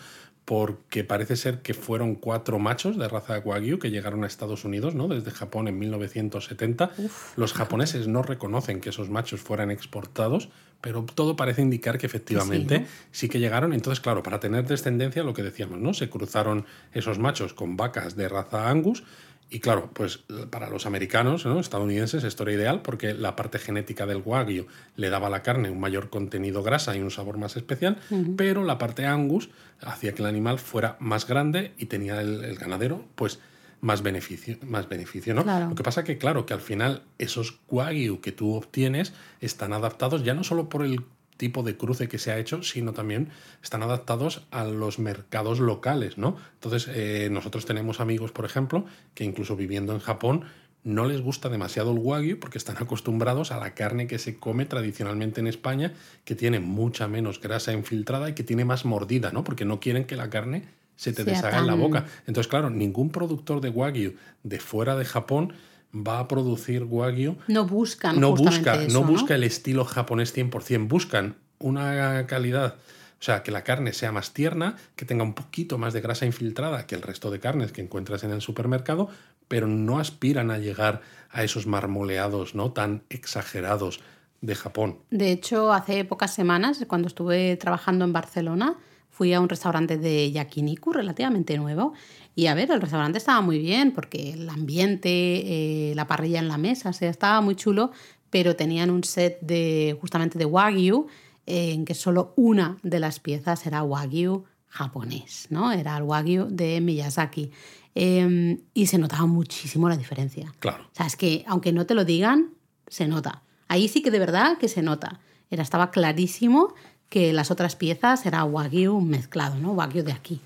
[0.52, 4.96] porque parece ser que fueron cuatro machos de raza Wagyu que llegaron a Estados Unidos,
[4.96, 5.08] ¿no?
[5.08, 6.92] Desde Japón en 1970.
[7.38, 10.50] Los japoneses no reconocen que esos machos fueran exportados,
[10.82, 12.86] pero todo parece indicar que efectivamente ¿no?
[13.12, 13.72] sí que llegaron.
[13.72, 15.94] Entonces, claro, para tener descendencia, lo que decíamos, ¿no?
[15.94, 19.06] Se cruzaron esos machos con vacas de raza Angus.
[19.54, 21.60] Y claro, pues para los americanos, ¿no?
[21.60, 25.70] estadounidenses, esto era ideal porque la parte genética del wagyu le daba a la carne
[25.70, 27.98] un mayor contenido grasa y un sabor más especial,
[28.38, 29.50] pero la parte angus
[29.82, 33.40] hacía que el animal fuera más grande y tenía el, el ganadero, pues
[33.82, 35.44] más beneficio, más beneficio, ¿no?
[35.44, 35.70] Claro.
[35.70, 40.24] Lo que pasa que, claro, que al final esos wagyu que tú obtienes están adaptados
[40.24, 41.04] ya no solo por el
[41.42, 43.30] tipo de cruce que se ha hecho, sino también
[43.64, 46.38] están adaptados a los mercados locales, ¿no?
[46.54, 48.86] Entonces, eh, nosotros tenemos amigos, por ejemplo,
[49.16, 50.44] que incluso viviendo en Japón
[50.84, 54.68] no les gusta demasiado el wagyu porque están acostumbrados a la carne que se come
[54.68, 55.94] tradicionalmente en España,
[56.26, 59.44] que tiene mucha menos grasa infiltrada y que tiene más mordida, ¿no?
[59.44, 60.66] Porque no quieren que la carne
[60.96, 62.06] se te Sea deshaga en la boca.
[62.28, 64.14] Entonces, claro, ningún productor de wagyu
[64.44, 65.54] de fuera de Japón
[65.94, 70.88] va a producir wagyu No buscan no busca, eso, no busca el estilo japonés 100%,
[70.88, 75.78] buscan una calidad, o sea, que la carne sea más tierna, que tenga un poquito
[75.78, 79.10] más de grasa infiltrada que el resto de carnes que encuentras en el supermercado,
[79.48, 84.00] pero no aspiran a llegar a esos marmoleados no tan exagerados
[84.42, 85.00] de Japón.
[85.12, 88.78] De hecho, hace pocas semanas, cuando estuve trabajando en Barcelona,
[89.10, 91.94] fui a un restaurante de yakiniku relativamente nuevo.
[92.36, 96.48] Y a ver, el restaurante estaba muy bien porque el ambiente, eh, la parrilla en
[96.48, 97.92] la mesa, o sea, estaba muy chulo,
[98.30, 101.08] pero tenían un set de justamente de wagyu
[101.46, 105.72] en que solo una de las piezas era wagyu japonés, ¿no?
[105.74, 107.52] Era el wagyu de Miyazaki.
[107.94, 110.54] Em, y se notaba muchísimo la diferencia.
[110.60, 110.86] Claro.
[110.86, 112.52] O sea, es que aunque no te lo digan,
[112.88, 113.44] se nota.
[113.68, 115.20] Ahí sí que de verdad que se nota.
[115.50, 116.74] Era, estaba clarísimo
[117.10, 119.74] que las otras piezas era wagyu mezclado, ¿no?
[119.74, 120.40] Wagyu de aquí.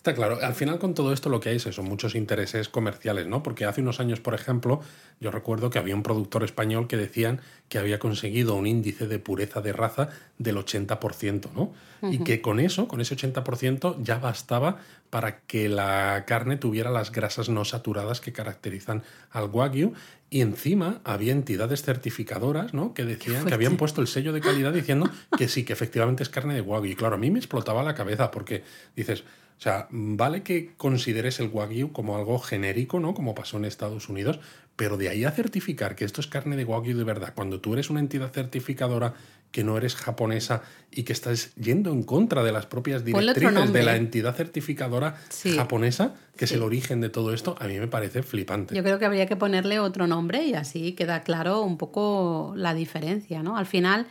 [0.00, 0.38] Está claro.
[0.40, 3.42] Al final con todo esto lo que hay es eso, muchos intereses comerciales, ¿no?
[3.42, 4.80] Porque hace unos años, por ejemplo,
[5.20, 9.18] yo recuerdo que había un productor español que decían que había conseguido un índice de
[9.18, 11.74] pureza de raza del 80%, ¿no?
[12.10, 14.78] Y que con eso, con ese 80%, ya bastaba
[15.10, 19.92] para que la carne tuviera las grasas no saturadas que caracterizan al wagyu.
[20.30, 22.94] Y encima había entidades certificadoras, ¿no?
[22.94, 26.30] Que decían que habían puesto el sello de calidad diciendo que sí, que efectivamente es
[26.30, 26.92] carne de wagyu.
[26.92, 28.64] Y claro, a mí me explotaba la cabeza porque
[28.96, 29.24] dices,
[29.60, 33.12] o sea, vale que consideres el wagyu como algo genérico, ¿no?
[33.12, 34.40] Como pasó en Estados Unidos,
[34.74, 37.74] pero de ahí a certificar que esto es carne de wagyu de verdad, cuando tú
[37.74, 39.12] eres una entidad certificadora
[39.52, 43.82] que no eres japonesa y que estás yendo en contra de las propias directrices de
[43.82, 45.16] la entidad certificadora
[45.54, 48.74] japonesa, que es el origen de todo esto, a mí me parece flipante.
[48.74, 52.72] Yo creo que habría que ponerle otro nombre y así queda claro un poco la
[52.72, 53.58] diferencia, ¿no?
[53.58, 54.06] Al final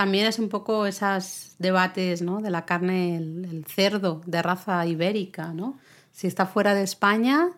[0.00, 2.40] también es un poco esos debates ¿no?
[2.40, 5.78] de la carne, el, cerdo de raza ibérica, ¿no?
[6.10, 7.50] Si está fuera de España,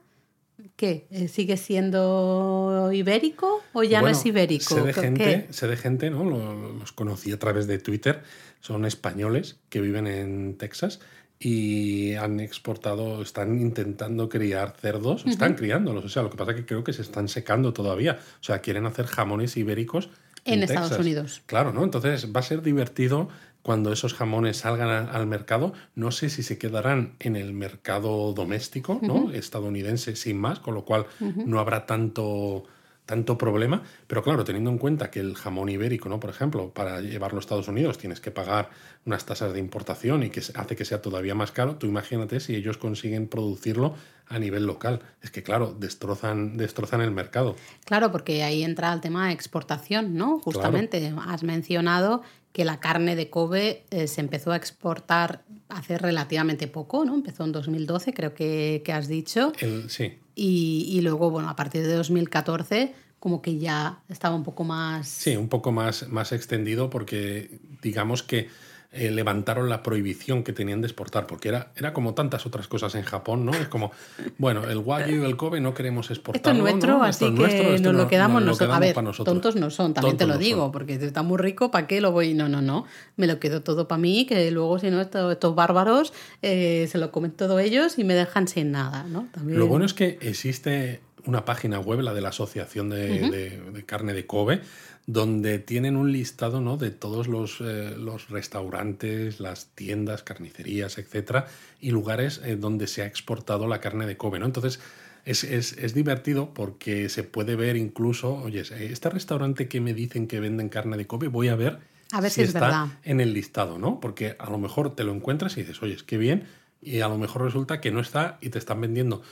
[0.74, 1.06] ¿qué?
[1.12, 4.74] Eh, ¿Sigue siendo ibérico o ya no es ibérico?
[4.74, 6.24] Sé de gente, sé de gente ¿no?
[6.24, 8.24] Los, conocí a través de Twitter,
[8.58, 10.98] son españoles que viven en Texas
[11.38, 16.56] y han exportado, están intentando criar cerdos, están criándolos, o sea, lo que pasa es
[16.56, 20.10] que creo que se están secando todavía, o sea, quieren hacer jamones ibéricos
[20.44, 21.42] en, Estados Unidos.
[21.46, 21.84] Claro, ¿no?
[21.84, 23.28] Entonces va a ser divertido
[23.62, 25.72] cuando esos jamones salgan al mercado.
[25.94, 29.30] No sé si se quedarán en el mercado doméstico, ¿no?
[29.32, 32.64] Estadounidense sin más, con lo cual no habrá tanto
[33.06, 36.20] tanto problema, pero claro, teniendo en cuenta que el jamón ibérico, ¿no?
[36.20, 38.70] Por ejemplo, para llevarlo a Estados Unidos tienes que pagar
[39.04, 42.54] unas tasas de importación y que hace que sea todavía más caro, tú imagínate si
[42.54, 43.94] ellos consiguen producirlo
[44.28, 45.00] a nivel local.
[45.20, 47.56] Es que, claro, destrozan, destrozan el mercado.
[47.84, 50.38] Claro, porque ahí entra el tema de exportación, ¿no?
[50.38, 52.22] Justamente has mencionado
[52.52, 57.14] que la carne de Kobe eh, se empezó a exportar hace relativamente poco, ¿no?
[57.14, 59.52] Empezó en 2012, creo que, has dicho.
[59.88, 60.18] sí.
[60.34, 65.06] Y, y, luego, bueno, a partir de 2014, como que ya estaba un poco más...
[65.06, 68.48] Sí, un poco más, más extendido porque digamos que
[68.94, 72.94] eh, levantaron la prohibición que tenían de exportar, porque era, era como tantas otras cosas
[72.94, 73.52] en Japón, ¿no?
[73.54, 73.90] Es como,
[74.36, 76.66] bueno, el wagyu y el kobe no queremos exportarlo.
[76.66, 78.76] Esto es nuestro, así que nos lo quedamos, nosotros.
[78.76, 82.02] a ver, tontos no son, también te lo digo, porque está muy rico, ¿para qué
[82.02, 82.34] lo voy?
[82.34, 82.84] No, no, no,
[83.16, 86.12] me lo quedo todo para mí, que luego si no, estos, bárbaros
[86.42, 89.26] eh, se lo comen todos ellos y me dejan sin nada, ¿no?
[89.46, 94.26] Lo bueno es que existe una página web, la de la Asociación de Carne de
[94.26, 94.60] Kobe,
[95.06, 96.76] donde tienen un listado ¿no?
[96.76, 101.46] de todos los, eh, los, restaurantes, las tiendas, carnicerías, etcétera,
[101.80, 104.38] y lugares eh, donde se ha exportado la carne de Kobe.
[104.38, 104.46] ¿no?
[104.46, 104.80] Entonces,
[105.24, 110.26] es, es, es, divertido porque se puede ver incluso, oye, este restaurante que me dicen
[110.26, 111.78] que venden carne de Kobe, voy a ver,
[112.12, 114.00] a ver si, está en el listado, ¿no?
[114.00, 116.44] Porque a lo mejor te lo encuentras y dices, oye, es que bien,
[116.80, 119.22] y a lo mejor resulta que no está y te están vendiendo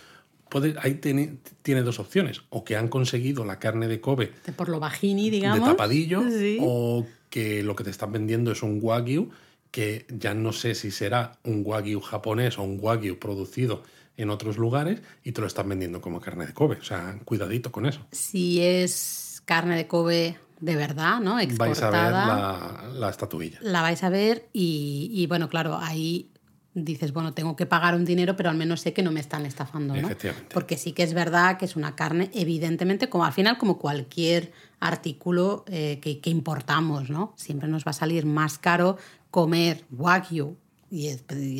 [0.80, 2.42] ahí tiene, tiene, dos opciones.
[2.51, 4.32] O que han conseguido la carne de Kobe.
[4.46, 5.61] De por lo bajini, digamos.
[5.61, 6.22] De tapadillo.
[6.61, 9.30] O que lo que te están vendiendo es un Wagyu,
[9.70, 13.82] que ya no sé si será un Wagyu japonés o un Wagyu producido
[14.16, 16.76] en otros lugares y te lo están vendiendo como carne de Kobe.
[16.76, 18.01] O sea, cuidadito con eso.
[18.11, 21.40] Si es carne de Kobe de verdad, ¿no?
[21.40, 23.59] Exportada, vais a ver la, estatuilla.
[23.62, 26.30] La vais a ver y, y, bueno, claro, ahí
[26.75, 29.45] dices, bueno, tengo que pagar un dinero, pero al menos sé que no me están
[29.45, 30.09] estafando, ¿no?
[30.53, 34.53] Porque sí que es verdad que es una carne, evidentemente, como al final, como cualquier
[34.79, 37.35] artículo eh, que, que, importamos, ¿no?
[37.37, 38.99] Siempre nos va a salir más caro
[39.31, 40.57] comer wagyu
[40.91, 41.09] y,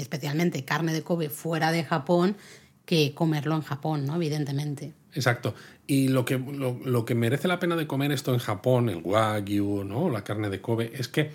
[0.01, 2.37] especialmente carne de Kobe fuera de Japón
[2.85, 4.17] que comerlo en Japón, ¿no?
[4.17, 4.93] Evidentemente.
[5.15, 5.55] Exacto.
[5.87, 9.01] Y lo que, lo, lo que merece la pena de comer esto en Japón, el
[9.03, 10.09] wagyu, ¿no?
[10.09, 11.31] La carne de Kobe, es que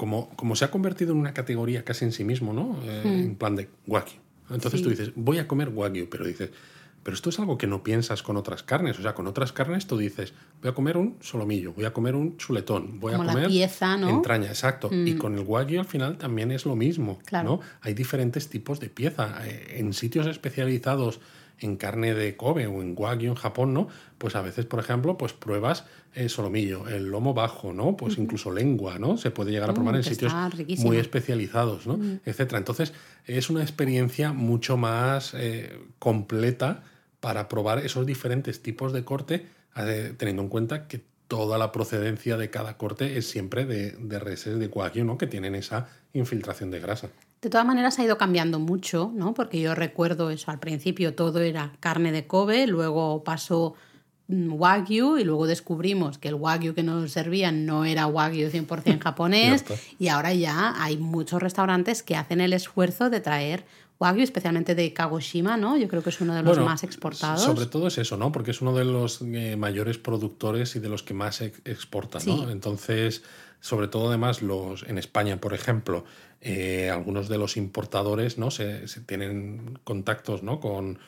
[0.00, 2.78] como, se ha convertido en una categoría casi en sí mismo, ¿no?
[2.84, 3.08] Eh, hmm.
[3.08, 4.18] En plan de wagyu.
[4.48, 6.50] Entonces tú dices, voy a comer wagyu, pero dices,
[7.02, 8.98] pero esto es algo que no piensas con otras carnes.
[8.98, 10.32] O sea, con otras carnes tú dices,
[10.62, 14.08] voy a comer un solomillo, voy a comer un chuletón, voy a comer pieza, ¿no?
[14.08, 14.88] entraña, exacto.
[14.90, 15.18] Y hmm.
[15.18, 17.60] con el wagyu al final también es lo mismo, ¿no?
[17.82, 19.42] Hay diferentes tipos de pieza.
[19.44, 21.20] Eh, en sitios especializados
[21.60, 23.88] en carne de Kobe o en Wagyu en Japón, ¿no?
[24.18, 25.84] Pues a veces, por ejemplo, pues pruebas
[26.14, 27.96] el solomillo, el lomo bajo, ¿no?
[27.96, 29.16] Pues incluso lengua, ¿no?
[29.16, 30.32] Se puede llegar a probar en sitios
[30.78, 31.98] muy especializados, ¿no?
[32.24, 32.58] Etcétera.
[32.58, 32.92] Entonces,
[33.26, 36.82] es una experiencia mucho más eh, completa
[37.20, 39.46] para probar esos diferentes tipos de corte,
[39.76, 44.18] eh, teniendo en cuenta que toda la procedencia de cada corte es siempre de, de
[44.18, 45.16] reses de Wagyu, ¿no?
[45.16, 47.10] Que tienen esa infiltración de grasa.
[47.42, 49.32] De todas maneras ha ido cambiando mucho, ¿no?
[49.32, 53.74] Porque yo recuerdo eso, al principio todo era carne de Kobe, luego pasó
[54.28, 59.00] mm, Wagyu y luego descubrimos que el Wagyu que nos servían no era Wagyu 100%
[59.02, 59.64] japonés
[59.98, 63.64] y ahora ya hay muchos restaurantes que hacen el esfuerzo de traer
[64.00, 65.76] Wagyu, especialmente de Kagoshima, ¿no?
[65.76, 67.42] Yo creo que es uno de los más exportados.
[67.42, 68.32] Sobre todo es eso, ¿no?
[68.32, 72.50] Porque es uno de los eh, mayores productores y de los que más exportan, ¿no?
[72.50, 73.22] Entonces,
[73.60, 76.04] sobre todo además los en España, por ejemplo,
[76.40, 78.50] eh, algunos de los importadores, ¿no?
[78.50, 80.60] Se, tienen contactos, ¿no?
[80.60, 80.98] Con,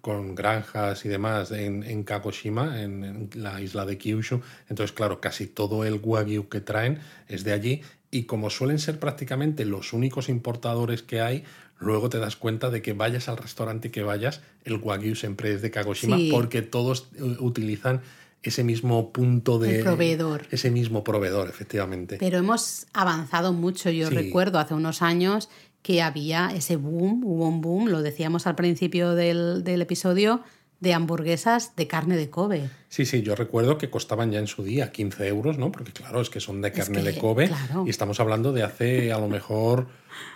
[0.00, 4.40] con granjas y demás en, en Kagoshima, en, en, la isla de Kyushu.
[4.68, 8.98] Entonces, claro, casi todo el wagyu que traen es de allí y como suelen ser
[8.98, 11.44] prácticamente los únicos importadores que hay,
[11.78, 15.62] luego te das cuenta de que vayas al restaurante que vayas, el wagyu siempre es
[15.62, 18.02] de Kagoshima porque todos utilizan
[18.42, 19.82] ese mismo punto de...
[19.82, 20.46] proveedor.
[20.50, 22.16] Ese mismo proveedor, efectivamente.
[22.18, 23.90] Pero hemos avanzado mucho.
[23.90, 25.48] Yo recuerdo hace unos años
[25.82, 30.42] que había ese boom, hubo un boom, lo decíamos al principio del, del episodio,
[30.80, 32.70] de hamburguesas de carne de Kobe.
[32.88, 35.70] Sí, sí, yo recuerdo que costaban ya en su día 15 euros, ¿no?
[35.70, 37.50] Porque claro, es que son de carne de Kobe
[37.84, 39.88] y estamos hablando de hace a lo mejor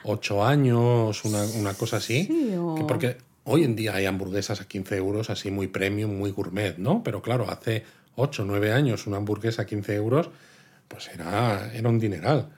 [0.05, 2.27] 8 años, una, una cosa así.
[2.27, 2.55] Sí,
[2.87, 7.03] porque hoy en día hay hamburguesas a 15 euros así muy premium, muy gourmet, ¿no?
[7.03, 7.85] Pero claro, hace
[8.17, 10.31] 8 o 9 años una hamburguesa a 15 euros,
[10.89, 12.49] pues era, era un dineral.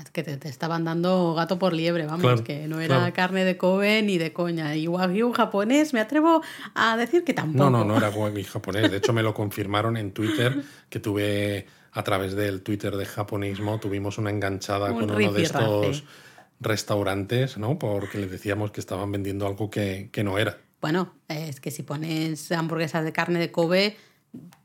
[0.00, 4.02] Es que te, estaban dando gato por liebre, vamos, que no era carne de Kobe
[4.02, 4.76] ni de coña.
[4.76, 6.42] Y wagyu japonés, me atrevo
[6.76, 7.70] a decir que tampoco.
[7.70, 8.88] No, no, no era wagyu japonés.
[8.88, 13.80] De hecho, me lo confirmaron en Twitter, que tuve a través del Twitter de japonismo,
[13.80, 16.04] tuvimos una enganchada con uno de estos
[16.60, 17.78] restaurantes, ¿no?
[17.78, 20.58] Porque les decíamos que estaban vendiendo algo que, que no era.
[20.80, 23.96] Bueno, es que si pones hamburguesas de carne de Kobe,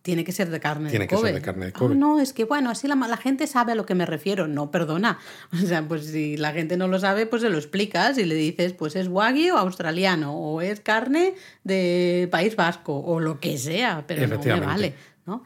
[0.01, 1.21] tiene que ser de carne Tiene de Kobe.
[1.21, 1.93] que ser de carne de Kobe.
[1.93, 4.47] Ah, no, es que bueno, así la, la, gente sabe a lo que me refiero.
[4.47, 5.19] No, perdona.
[5.53, 8.35] O sea, pues si la gente no lo sabe, pues se lo explicas y le
[8.35, 11.33] dices, pues es wagyu australiano o es carne
[11.63, 14.93] de País Vasco o lo que sea, pero no me vale,
[15.25, 15.43] ¿no?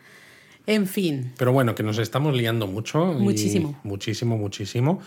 [0.65, 1.33] En fin.
[1.37, 3.05] Pero bueno, que nos estamos liando mucho.
[3.05, 3.77] Muchísimo.
[3.83, 5.01] muchísimo, muchísimo.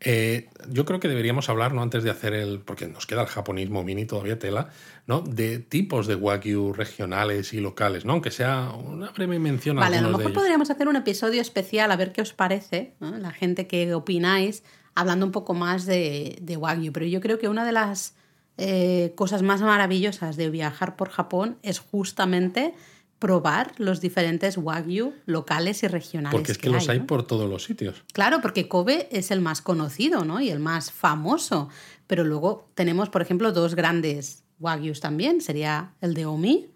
[0.00, 1.82] Eh, yo creo que deberíamos hablar, ¿no?
[1.82, 2.60] Antes de hacer el.
[2.60, 4.70] porque nos queda el japonismo mini todavía tela,
[5.06, 5.22] ¿no?
[5.22, 8.12] De tipos de wagyu regionales y locales, ¿no?
[8.12, 11.96] Aunque sea una breve mención Vale, a lo mejor podríamos hacer un episodio especial a
[11.96, 13.16] ver qué os parece, ¿no?
[13.18, 14.62] la gente que opináis,
[14.94, 16.92] hablando un poco más de, de wagyu.
[16.92, 18.14] Pero yo creo que una de las
[18.60, 22.74] eh, cosas más maravillosas de viajar por Japón es justamente
[23.18, 26.32] probar los diferentes wagyu locales y regionales.
[26.32, 28.04] Porque es que, los hay, por todos los sitios.
[28.12, 30.40] Claro, porque Kobe es el más conocido ¿no?
[30.40, 31.68] y el más famoso.
[32.06, 35.40] Pero luego tenemos, por ejemplo, dos grandes wagyus también.
[35.40, 36.68] Sería el de Omi,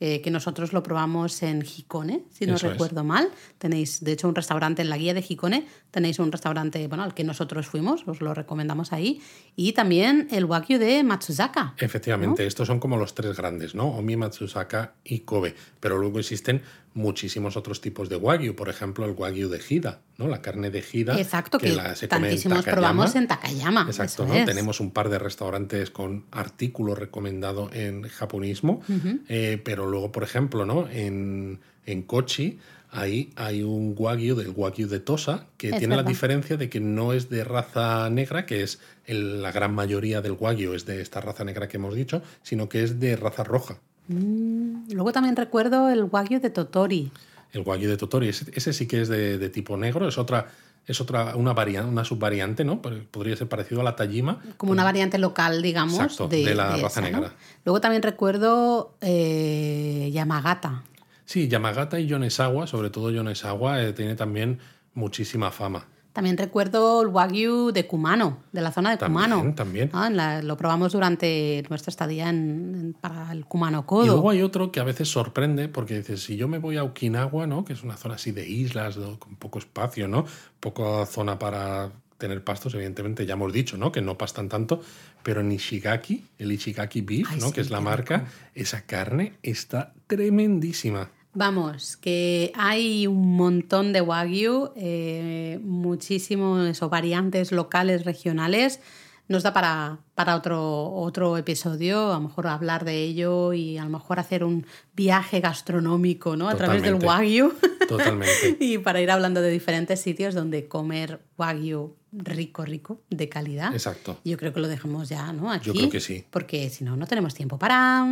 [0.00, 3.06] eh, que nosotros lo probamos en Hikone, si no Eso recuerdo es.
[3.06, 3.28] mal.
[3.58, 7.12] Tenéis, de hecho, un restaurante en la guía de Hikone, tenéis un restaurante bueno, al
[7.12, 9.20] que nosotros fuimos, os lo recomendamos ahí.
[9.56, 11.74] Y también el wagyu de Matsuzaka.
[11.76, 13.88] Efectivamente, estos son como los tres grandes, ¿no?
[13.88, 15.54] Omi, Matsusaka y Kobe.
[15.80, 16.62] Pero luego existen
[16.94, 20.26] muchísimos otros tipos de wagyu, por ejemplo, el wagyu de Hida, ¿no?
[20.28, 21.18] La carne de Hida.
[21.20, 22.80] Exacto, que, la, se come en tantísimos Takayama.
[22.80, 23.82] probamos en Takayama.
[23.88, 24.44] Exacto, ¿no?
[24.44, 28.82] Tenemos un par de restaurantes con artículo recomendado en japonismo,
[29.28, 30.88] eh, pero luego, por ejemplo, ¿no?
[30.90, 32.58] En, en Kochi
[32.92, 36.80] ahí hay un wagyu del wagyu de Tosa que Es tiene la diferencia de que
[36.80, 41.00] no es de raza negra, que es el- la gran mayoría del wagyu es de
[41.00, 43.78] esta raza negra que hemos dicho, sino que es de raza roja.
[44.08, 47.10] Luego también recuerdo el wagyu de Totori.
[47.52, 50.48] El wagyu de Totori, ese, ese sí que es de, de tipo negro, es otra,
[50.86, 52.80] es otra, una variante, una subvariante, ¿no?
[52.82, 54.40] Podría ser parecido a la Tajima.
[54.56, 57.18] como una variante local, digamos, Exacto, de, de la de raza esa, ¿no?
[57.18, 57.34] negra.
[57.64, 60.82] Luego también recuerdo eh, Yamagata.
[61.24, 64.58] Sí, Yamagata y Yonesawa, sobre todo Yonesawa, eh, tiene también
[64.94, 65.86] muchísima fama.
[66.12, 69.54] También recuerdo el wagyu de Kumano, de la zona de También, Kumano.
[69.54, 69.90] también.
[69.92, 74.06] Ah, en la- lo probamos durante nuestra estadía en, en- para el Kumano Y Kodo.
[74.06, 77.46] luego hay otro que a veces sorprende, porque dices, si yo me voy a Okinawa,
[77.46, 77.64] ¿no?
[77.64, 80.24] Que es una zona así de islas, con poco espacio, ¿no?
[80.58, 83.92] Poca zona para tener pastos, evidentemente, ya hemos dicho, ¿no?
[83.92, 84.82] Que no pastan tanto,
[85.22, 87.46] pero en Ishigaki, el Ishigaki Beef, Ay, ¿no?
[87.46, 91.08] sí, que es la marca, esa carne está tremendísima.
[91.32, 98.80] Vamos, que hay un montón de wagyu, eh, muchísimos o variantes locales, regionales.
[99.28, 103.84] Nos da para, para otro, otro episodio, a lo mejor hablar de ello y a
[103.84, 106.48] lo mejor hacer un viaje gastronómico ¿no?
[106.48, 107.54] a través del wagyu.
[107.88, 108.56] Totalmente.
[108.60, 113.72] y para ir hablando de diferentes sitios donde comer wagyu rico, rico, de calidad.
[113.72, 114.18] Exacto.
[114.24, 115.52] Yo creo que lo dejamos ya, ¿no?
[115.52, 115.66] Aquí.
[115.66, 116.24] Yo creo que sí.
[116.28, 118.04] Porque si no, no tenemos tiempo para...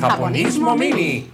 [0.00, 1.28] Japonismo Mini.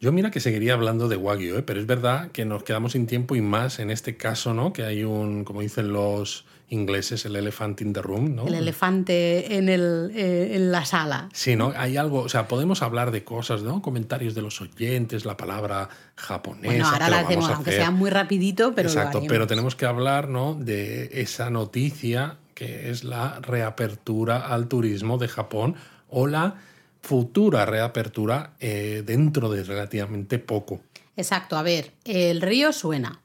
[0.00, 1.62] Yo mira que seguiría hablando de Wagyu, ¿eh?
[1.62, 4.72] pero es verdad que nos quedamos sin tiempo y más en este caso, ¿no?
[4.72, 8.48] Que hay un, como dicen los ingleses, el elephant in the room, ¿no?
[8.48, 11.28] El elefante en, el, eh, en la sala.
[11.32, 11.72] Sí, ¿no?
[11.76, 13.80] Hay algo, o sea, podemos hablar de cosas, ¿no?
[13.82, 16.66] Comentarios de los oyentes, la palabra japonesa.
[16.66, 20.54] Bueno, ahora la hacemos, aunque sea muy rapidito, pero Exacto, pero tenemos que hablar, ¿no?
[20.54, 25.76] De esa noticia que es la reapertura al turismo de Japón
[26.08, 26.56] o la
[27.02, 30.80] futura reapertura eh, dentro de relativamente poco.
[31.16, 33.20] Exacto, a ver, el río suena,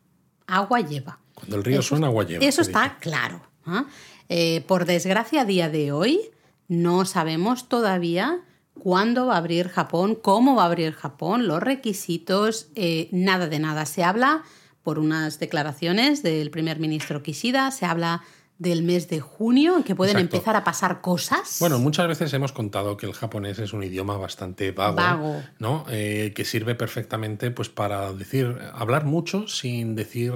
[0.47, 1.19] agua lleva.
[1.34, 2.43] Cuando el río suena, agua lleva.
[2.43, 3.41] Eso está claro.
[3.65, 3.86] ¿ah?
[4.30, 6.19] Eh, por desgracia, a día de hoy
[6.67, 8.41] no sabemos todavía
[8.73, 13.59] cuándo va a abrir Japón, cómo va a abrir Japón, los requisitos, eh, nada de
[13.59, 13.86] nada.
[13.86, 14.43] Se habla
[14.84, 18.23] por unas declaraciones del primer ministro Kishida, se habla
[18.60, 21.58] del mes de junio en que pueden empezar a pasar cosas.
[21.60, 25.86] Bueno, muchas veces hemos contado que el japonés es un idioma bastante vago, ¿no?
[25.89, 30.34] Eh, que sirve perfectamente pues para decir, hablar mucho sin decir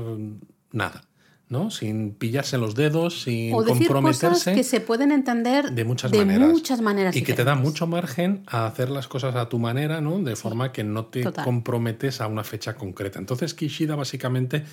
[0.72, 1.04] nada.
[1.52, 1.70] ¿no?
[1.70, 4.28] Sin pillarse los dedos, sin o decir comprometerse.
[4.30, 6.50] Cosas que se pueden entender de muchas de maneras.
[6.50, 10.00] Muchas maneras y que te da mucho margen a hacer las cosas a tu manera,
[10.00, 10.20] ¿no?
[10.20, 13.20] De forma que no te comprometes a una fecha concreta.
[13.20, 14.64] Entonces Kishida básicamente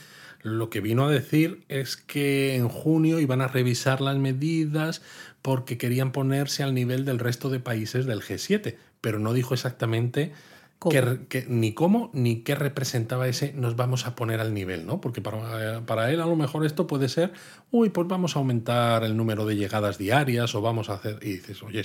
[0.42, 5.02] lo que vino a decir es que en junio iban a revisar las medidas
[5.42, 10.32] porque querían ponerse al nivel del resto de países del G7, pero no dijo exactamente
[11.48, 15.00] ni cómo ni qué representaba ese nos vamos a poner al nivel, ¿no?
[15.00, 17.32] Porque para, para, él a lo mejor esto puede ser,
[17.72, 21.18] uy, pues vamos a aumentar el número de llegadas diarias o vamos a hacer...
[21.22, 21.82] Y dices, oye,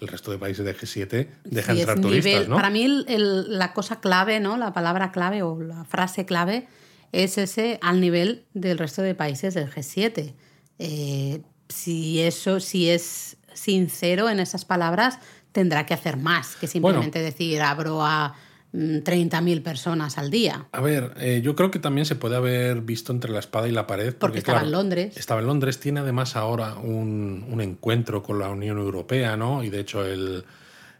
[0.00, 2.56] el resto de países de G7 deja entrar turistas, ¿no?
[2.56, 4.56] Para mí la cosa clave, ¿no?
[4.56, 6.66] La palabra clave o la frase clave
[7.14, 10.34] es ese al nivel del resto de países del G7.
[10.78, 15.20] Eh, si eso, si es sincero en esas palabras,
[15.52, 18.34] tendrá que hacer más que simplemente decir abro a
[18.72, 20.66] 30.000 mm, personas al día.
[20.72, 23.72] A ver, eh, yo creo que también se puede haber visto entre la espada y
[23.72, 24.14] la pared.
[24.16, 25.16] Porque, estaba en Londres.
[25.16, 29.62] Estaba en Londres, tiene además ahora un, un, encuentro con la Unión Europea, ¿no?
[29.62, 30.44] Y de hecho el,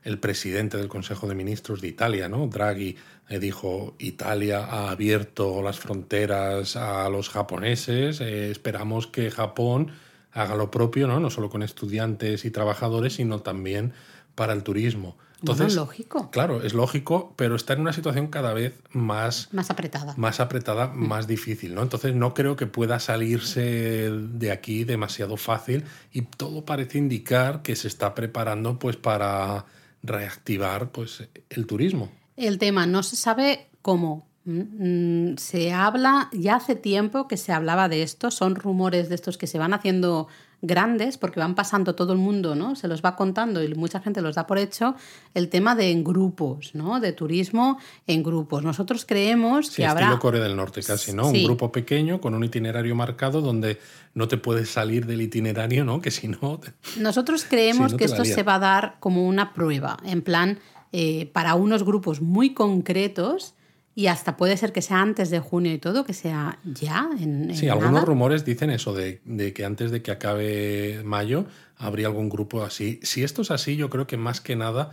[0.04, 2.46] el presidente del Consejo de Ministros de Italia, ¿no?
[2.46, 2.96] Draghi,
[3.28, 9.92] eh, dijo, Italia ha abierto las fronteras a los japoneses, eh, esperamos que Japón
[10.32, 11.20] haga lo propio, ¿no?
[11.20, 13.92] no solo con estudiantes y trabajadores, sino también
[14.34, 15.16] para el turismo.
[15.40, 16.30] Entonces, es lógico.
[16.30, 19.48] Claro, es lógico, pero está en una situación cada vez más...
[19.52, 20.14] Más apretada.
[20.16, 21.06] Más apretada, mm.
[21.06, 21.82] más difícil, ¿no?
[21.82, 27.76] Entonces no creo que pueda salirse de aquí demasiado fácil y todo parece indicar que
[27.76, 29.66] se está preparando pues para
[30.04, 32.10] reactivar pues el turismo.
[32.36, 34.28] El tema no se sabe cómo.
[34.44, 39.14] Mm, mm, se habla, ya hace tiempo que se hablaba de esto, son rumores de
[39.14, 40.28] estos que se van haciendo
[40.66, 42.74] grandes porque van pasando todo el mundo, ¿no?
[42.76, 44.94] Se los va contando y mucha gente los da por hecho
[45.34, 47.00] el tema de en grupos, ¿no?
[47.00, 48.62] De turismo en grupos.
[48.62, 51.28] Nosotros creemos que habrá estilo Corea del Norte casi, ¿no?
[51.28, 53.78] Un grupo pequeño con un itinerario marcado donde
[54.14, 56.00] no te puedes salir del itinerario, ¿no?
[56.00, 56.60] Que si no
[56.98, 60.58] Nosotros creemos que esto se va a dar como una prueba, en plan
[60.92, 63.54] eh, para unos grupos muy concretos
[63.96, 67.54] y hasta puede ser que sea antes de junio y todo, que sea ya en,
[67.54, 69.20] Sí, algunos rumores dicen eso, de,
[69.54, 72.98] que antes de que acabe mayo habría algún grupo así.
[73.02, 74.90] Si esto es así, yo creo que más que nada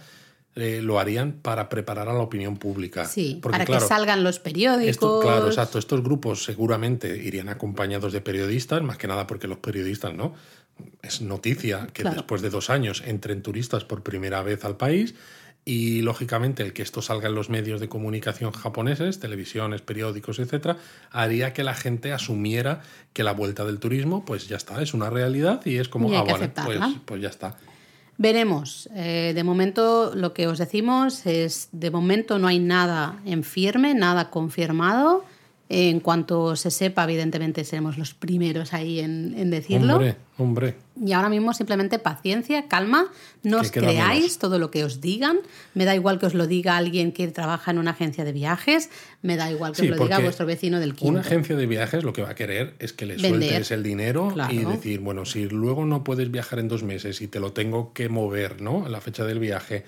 [0.55, 3.05] eh, lo harían para preparar a la opinión pública.
[3.05, 5.23] Sí, para que salgan los periódicos.
[5.23, 5.79] claro, exacto.
[5.79, 10.35] Estos grupos seguramente irían acompañados de periodistas, más que nada porque los periodistas, ¿no?
[11.01, 15.15] Es noticia que después de dos años entren turistas por primera vez al país
[15.63, 20.77] y lógicamente el que esto salga en los medios de comunicación japoneses, televisiones, periódicos, etcétera,
[21.11, 22.81] haría que la gente asumiera
[23.13, 26.25] que la vuelta del turismo, pues ya está, es una realidad y es como, ah,
[26.25, 27.57] pues, pues, ya está.
[28.17, 28.89] Veremos.
[28.95, 33.93] Eh, de momento lo que os decimos es, de momento no hay nada en firme,
[33.93, 35.25] nada confirmado.
[35.73, 39.93] En cuanto se sepa, evidentemente seremos los primeros ahí en, decirlo.
[39.93, 40.75] Hombre, hombre.
[41.01, 43.05] Y ahora mismo simplemente paciencia, calma,
[43.43, 45.39] no os creáis todo lo que os digan.
[45.73, 48.89] Me da igual que os lo diga alguien que trabaja en una agencia de viajes,
[49.21, 51.07] me da igual que os lo diga vuestro vecino del quinto.
[51.07, 54.35] Una agencia de viajes lo que va a querer es que le sueltes el dinero
[54.49, 57.93] y decir, bueno, si luego no puedes viajar en dos meses y te lo tengo
[57.93, 58.89] que mover, ¿no?
[58.89, 59.85] la fecha del viaje.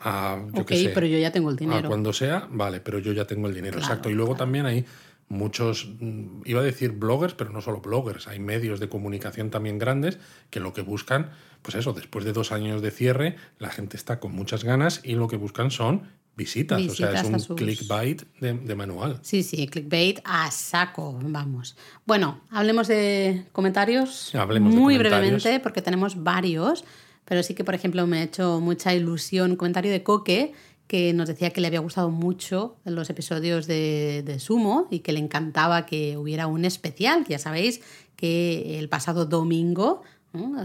[0.00, 1.88] A, yo ok, pero yo ya tengo el dinero.
[1.88, 4.08] A cuando sea, vale, pero yo ya tengo el dinero, exacto.
[4.08, 4.84] Y luego también hay
[5.28, 9.78] muchos, mm, iba a decir bloggers, pero no solo bloggers, hay medios de comunicación también
[9.78, 10.18] grandes
[10.50, 11.30] que lo que buscan,
[11.62, 15.14] pues eso, después de dos años de cierre, la gente está con muchas ganas y
[15.14, 16.08] lo que buscan son
[16.38, 19.18] visitas, o sea, es un clickbait de, manual.
[19.22, 21.76] Sí, sí, clickbait a saco, vamos.
[22.06, 26.84] Bueno, hablemos de comentarios muy brevemente, porque tenemos varios,
[27.24, 30.52] pero sí que, por ejemplo, me ha hecho mucha ilusión un comentario de Coque
[30.88, 35.12] que nos decía que le había gustado mucho los episodios de, de Sumo y que
[35.12, 37.24] le encantaba que hubiera un especial.
[37.28, 37.82] Ya sabéis
[38.16, 40.02] que el pasado domingo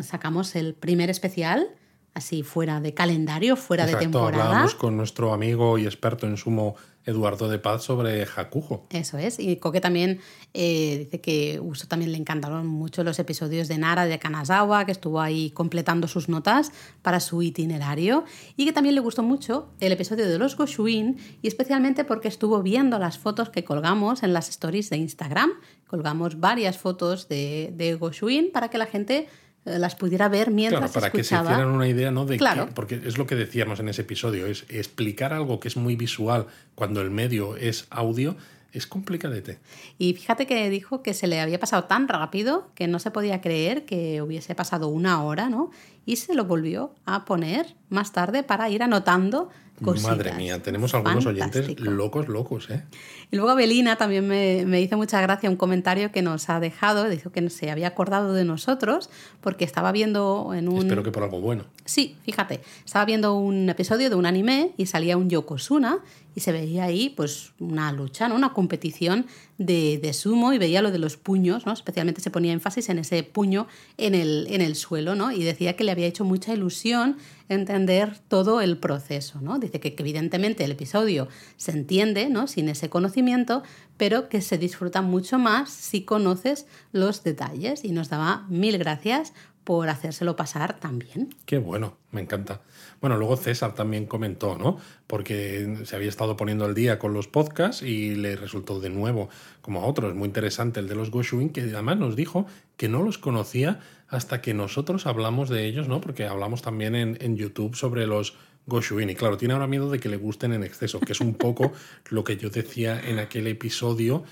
[0.01, 1.69] sacamos el primer especial
[2.13, 4.43] así fuera de calendario, fuera de temporada.
[4.43, 8.87] Hablábamos con nuestro amigo y experto en sumo Eduardo de Paz sobre Hakujo.
[8.89, 10.19] Eso es, y Coque también
[10.53, 14.93] eh, dice que Uso también le encantaron mucho los episodios de Nara de Kanazawa, que
[14.93, 18.23] estuvo ahí completando sus notas para su itinerario,
[18.55, 22.61] y que también le gustó mucho el episodio de los Goshuin, y especialmente porque estuvo
[22.61, 25.51] viendo las fotos que colgamos en las stories de Instagram.
[25.87, 29.27] Colgamos varias fotos de, de Goshuin para que la gente
[29.65, 32.25] las pudiera ver mientras claro, para que se hicieran una idea, ¿no?
[32.25, 32.69] De claro.
[32.73, 36.47] porque es lo que decíamos en ese episodio, es explicar algo que es muy visual
[36.75, 38.35] cuando el medio es audio,
[38.73, 39.59] es complicadete.
[39.97, 43.39] Y fíjate que dijo que se le había pasado tan rápido que no se podía
[43.39, 45.71] creer que hubiese pasado una hora, ¿no?
[46.05, 49.49] Y se lo volvió a poner más tarde para ir anotando
[49.79, 52.83] Madre mía, tenemos algunos oyentes locos, locos, ¿eh?
[53.31, 57.09] Y luego Belina también me, me, hizo mucha gracia un comentario que nos ha dejado,
[57.09, 59.09] dijo que se había acordado de nosotros
[59.41, 60.79] porque estaba viendo en un...
[60.79, 61.65] Espero que por algo bueno.
[61.85, 65.99] Sí, fíjate, estaba viendo un episodio de un anime y salía un Yokozuna
[66.35, 68.35] y se veía ahí pues una lucha, ¿no?
[68.35, 69.25] una competición
[69.57, 71.73] de, de, sumo y veía lo de los puños, ¿no?
[71.73, 73.67] especialmente se ponía énfasis en ese puño
[73.97, 75.31] en el, en el suelo ¿no?
[75.31, 77.17] y decía que le había hecho mucha ilusión
[77.53, 79.39] entender todo el proceso.
[79.41, 79.59] ¿no?
[79.59, 81.27] Dice que, evidentemente el episodio
[81.57, 82.47] se entiende ¿no?
[82.47, 83.63] sin ese conocimiento,
[83.97, 89.33] pero que se disfruta mucho más si conoces los detalles y nos daba mil gracias
[89.63, 91.33] por hacérselo pasar también.
[91.45, 92.61] Qué bueno, me encanta.
[93.01, 94.77] Bueno, luego César también comentó, ¿no?
[95.07, 99.29] Porque se había estado poniendo al día con los podcasts y le resultó de nuevo,
[99.61, 102.45] como a otros, muy interesante el de los Goshuin, que además nos dijo
[102.77, 106.01] que no los conocía hasta que nosotros hablamos de ellos, ¿no?
[106.01, 108.35] Porque hablamos también en, en YouTube sobre los
[108.65, 109.09] Goshuin.
[109.09, 111.73] Y claro, tiene ahora miedo de que le gusten en exceso, que es un poco
[112.09, 114.23] lo que yo decía en aquel episodio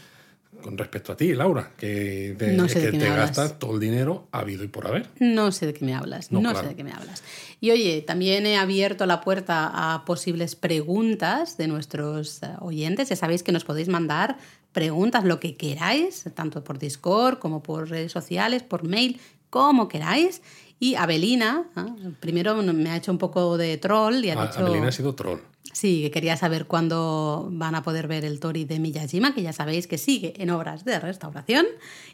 [0.61, 4.67] con respecto a ti, Laura, que te, que te gastas todo el dinero habido y
[4.67, 5.07] por haber.
[5.19, 7.23] No sé de qué me hablas, no, sé de qué me hablas.
[7.59, 13.09] Y oye, también he abierto la puerta a posibles preguntas de nuestros eh, oyentes.
[13.09, 14.37] Ya sabéis que nos podéis mandar
[14.71, 20.41] preguntas, lo que queráis, tanto por Discord como por redes sociales, por mail, como queráis.
[20.79, 22.11] Y Abelina, ¿eh?
[22.19, 24.59] primero me ha hecho un poco de troll y ha dicho...
[24.59, 25.39] Abelina ha sido troll.
[25.73, 29.53] Sí, que quería saber cuándo van a poder ver el Tori de Miyajima, que ya
[29.53, 31.65] sabéis que sigue en obras de restauración.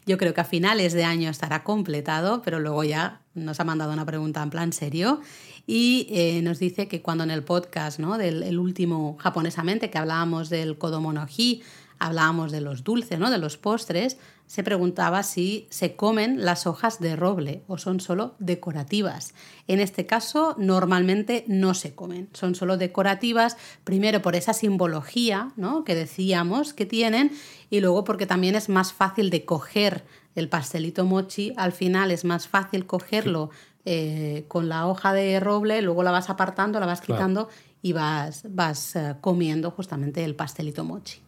[0.06, 3.94] Yo creo que a finales de año estará completado, pero luego ya nos ha mandado
[3.94, 5.22] una pregunta en plan serio
[5.66, 8.18] y eh, nos dice que cuando en el podcast ¿no?
[8.18, 11.62] del el último japonesamente que hablábamos del Kodomo no Hi,
[12.00, 13.30] hablábamos de los dulces, ¿no?
[13.30, 14.18] de los postres,
[14.48, 19.34] se preguntaba si se comen las hojas de roble o son solo decorativas.
[19.68, 25.84] En este caso, normalmente no se comen, son solo decorativas, primero por esa simbología ¿no?
[25.84, 27.32] que decíamos que tienen
[27.70, 32.24] y luego porque también es más fácil de coger el pastelito mochi, al final es
[32.24, 33.50] más fácil cogerlo
[33.84, 37.50] eh, con la hoja de roble, luego la vas apartando, la vas quitando
[37.82, 41.27] y vas, vas eh, comiendo justamente el pastelito mochi.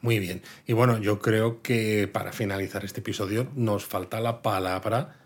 [0.00, 0.42] Muy bien.
[0.66, 5.16] Y bueno, yo creo que para finalizar este episodio nos falta la palabra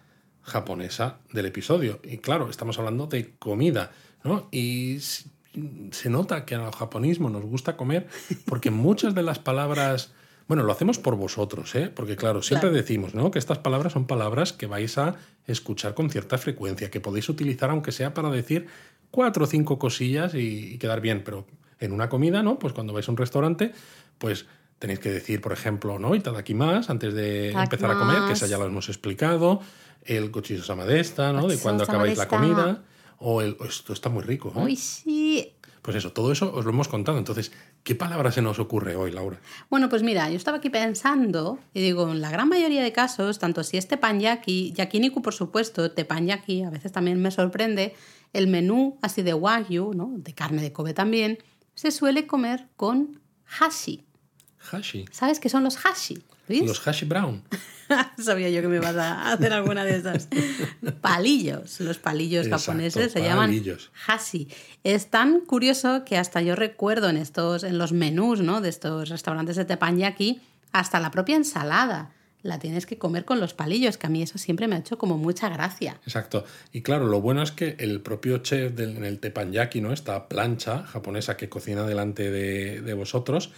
[0.43, 2.01] japonesa del episodio.
[2.03, 3.93] Y claro, estamos hablando de comida,
[4.25, 4.49] ¿no?
[4.51, 8.09] Y se nota que al japonismo nos gusta comer
[8.47, 10.13] porque muchas de las palabras...
[10.49, 11.91] Bueno, lo hacemos por vosotros, ¿eh?
[11.95, 13.31] Porque claro, siempre decimos, ¿no?
[13.31, 15.15] Que estas palabras son palabras que vais a
[15.47, 18.67] escuchar con cierta frecuencia, que podéis utilizar aunque sea para decir
[19.11, 21.47] cuatro o cinco cosillas y, y quedar bien, pero
[21.79, 22.59] en una comida, ¿no?
[22.59, 23.73] Pues cuando vais a un restaurante,
[24.19, 24.47] pues
[24.83, 26.11] tenéis que decir, por ejemplo, ¿no?
[26.57, 29.61] más antes de empezar a comer, que esa ya lo hemos explicado.
[30.03, 31.47] El cochillo samadesta, ¿no?
[31.47, 32.83] De cuando acabáis la comida.
[33.19, 34.53] O el, esto está muy rico.
[34.57, 34.61] ¿eh?
[34.61, 35.53] Uy, sí.
[35.83, 37.17] Pues eso, todo eso os lo hemos contado.
[37.17, 37.53] Entonces,
[37.85, 39.39] ¿qué palabra se nos ocurre hoy, Laura?
[39.71, 43.39] Bueno, pues mira, yo estaba aquí pensando y digo, en la gran mayoría de casos,
[43.39, 47.95] tanto si es teppanyaki, yakiniku por supuesto, teppanyaki, a veces también me sorprende,
[48.33, 50.11] el menú así de wagyu, ¿no?
[50.17, 51.39] de carne de Kobe también,
[51.77, 53.21] se suele comer con
[53.61, 54.03] hashi.
[54.71, 55.05] Hashi.
[55.11, 56.23] ¿Sabes qué son los hashi?
[56.49, 57.43] Los hashi brown.
[58.19, 60.29] Sabía yo que me ibas a hacer alguna de esas.
[61.01, 61.81] palillos.
[61.81, 63.63] Los palillos japoneses se llaman
[64.07, 64.49] hashi.
[64.85, 68.61] Es tan curioso que hasta yo recuerdo en estos, en los menús, ¿no?
[68.61, 70.41] De estos restaurantes de teppanyaki,
[70.73, 74.37] hasta la propia ensalada la tienes que comer con los palillos, que a mí eso
[74.37, 76.01] siempre me ha hecho como mucha gracia.
[76.05, 76.45] Exacto.
[76.73, 79.93] Y claro, lo bueno es que el propio chef del, en el teppanyaki, ¿no?
[79.93, 83.53] Esta plancha japonesa que cocina delante de, de vosotros,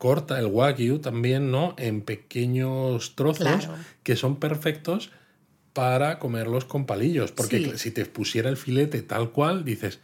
[0.00, 1.74] corta el wagyu también, ¿no?
[1.76, 3.68] En pequeños trozos
[4.02, 5.10] que son perfectos
[5.74, 7.32] para comerlos con palillos.
[7.32, 10.00] Porque si te pusiera el filete tal cual, dices,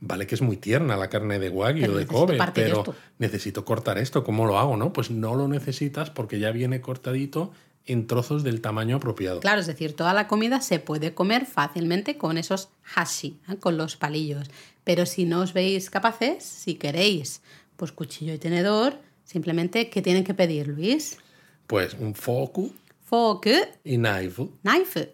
[0.00, 2.94] vale que es muy tierna la carne de wagyu Pero de Kobe, pero esto.
[3.18, 4.24] necesito cortar esto.
[4.24, 4.78] ¿Cómo lo hago?
[4.78, 7.52] No, pues no lo necesitas porque ya viene cortadito
[7.84, 9.40] en trozos del tamaño apropiado.
[9.40, 13.56] Claro, es decir, toda la comida se puede comer fácilmente con esos hashi, ¿eh?
[13.60, 14.48] con los palillos.
[14.84, 17.42] Pero si no os veis capaces, si queréis,
[17.76, 21.18] pues cuchillo y tenedor, simplemente, ¿qué tienen que pedir, Luis?
[21.66, 22.72] Pues un foku
[23.04, 23.46] Fork,
[23.84, 24.48] y knife.
[24.62, 25.12] knife.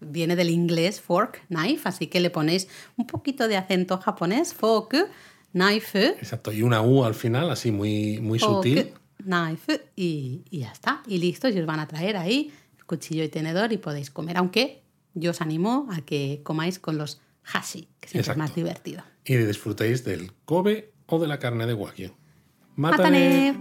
[0.00, 2.66] Viene del inglés fork, knife, así que le ponéis
[2.96, 4.96] un poquito de acento japonés, fork,
[5.52, 8.92] knife, Exacto, y una U al final, así muy, muy fork, sutil.
[9.24, 11.02] knife y, y ya está.
[11.06, 14.36] Y listo, y os van a traer ahí el cuchillo y tenedor y podéis comer,
[14.36, 14.82] aunque
[15.14, 19.04] yo os animo a que comáis con los hashi, que siempre es más divertido.
[19.24, 22.10] Y disfrutéis del Kobe o de la carne de wagyu.
[22.82, 23.54] またね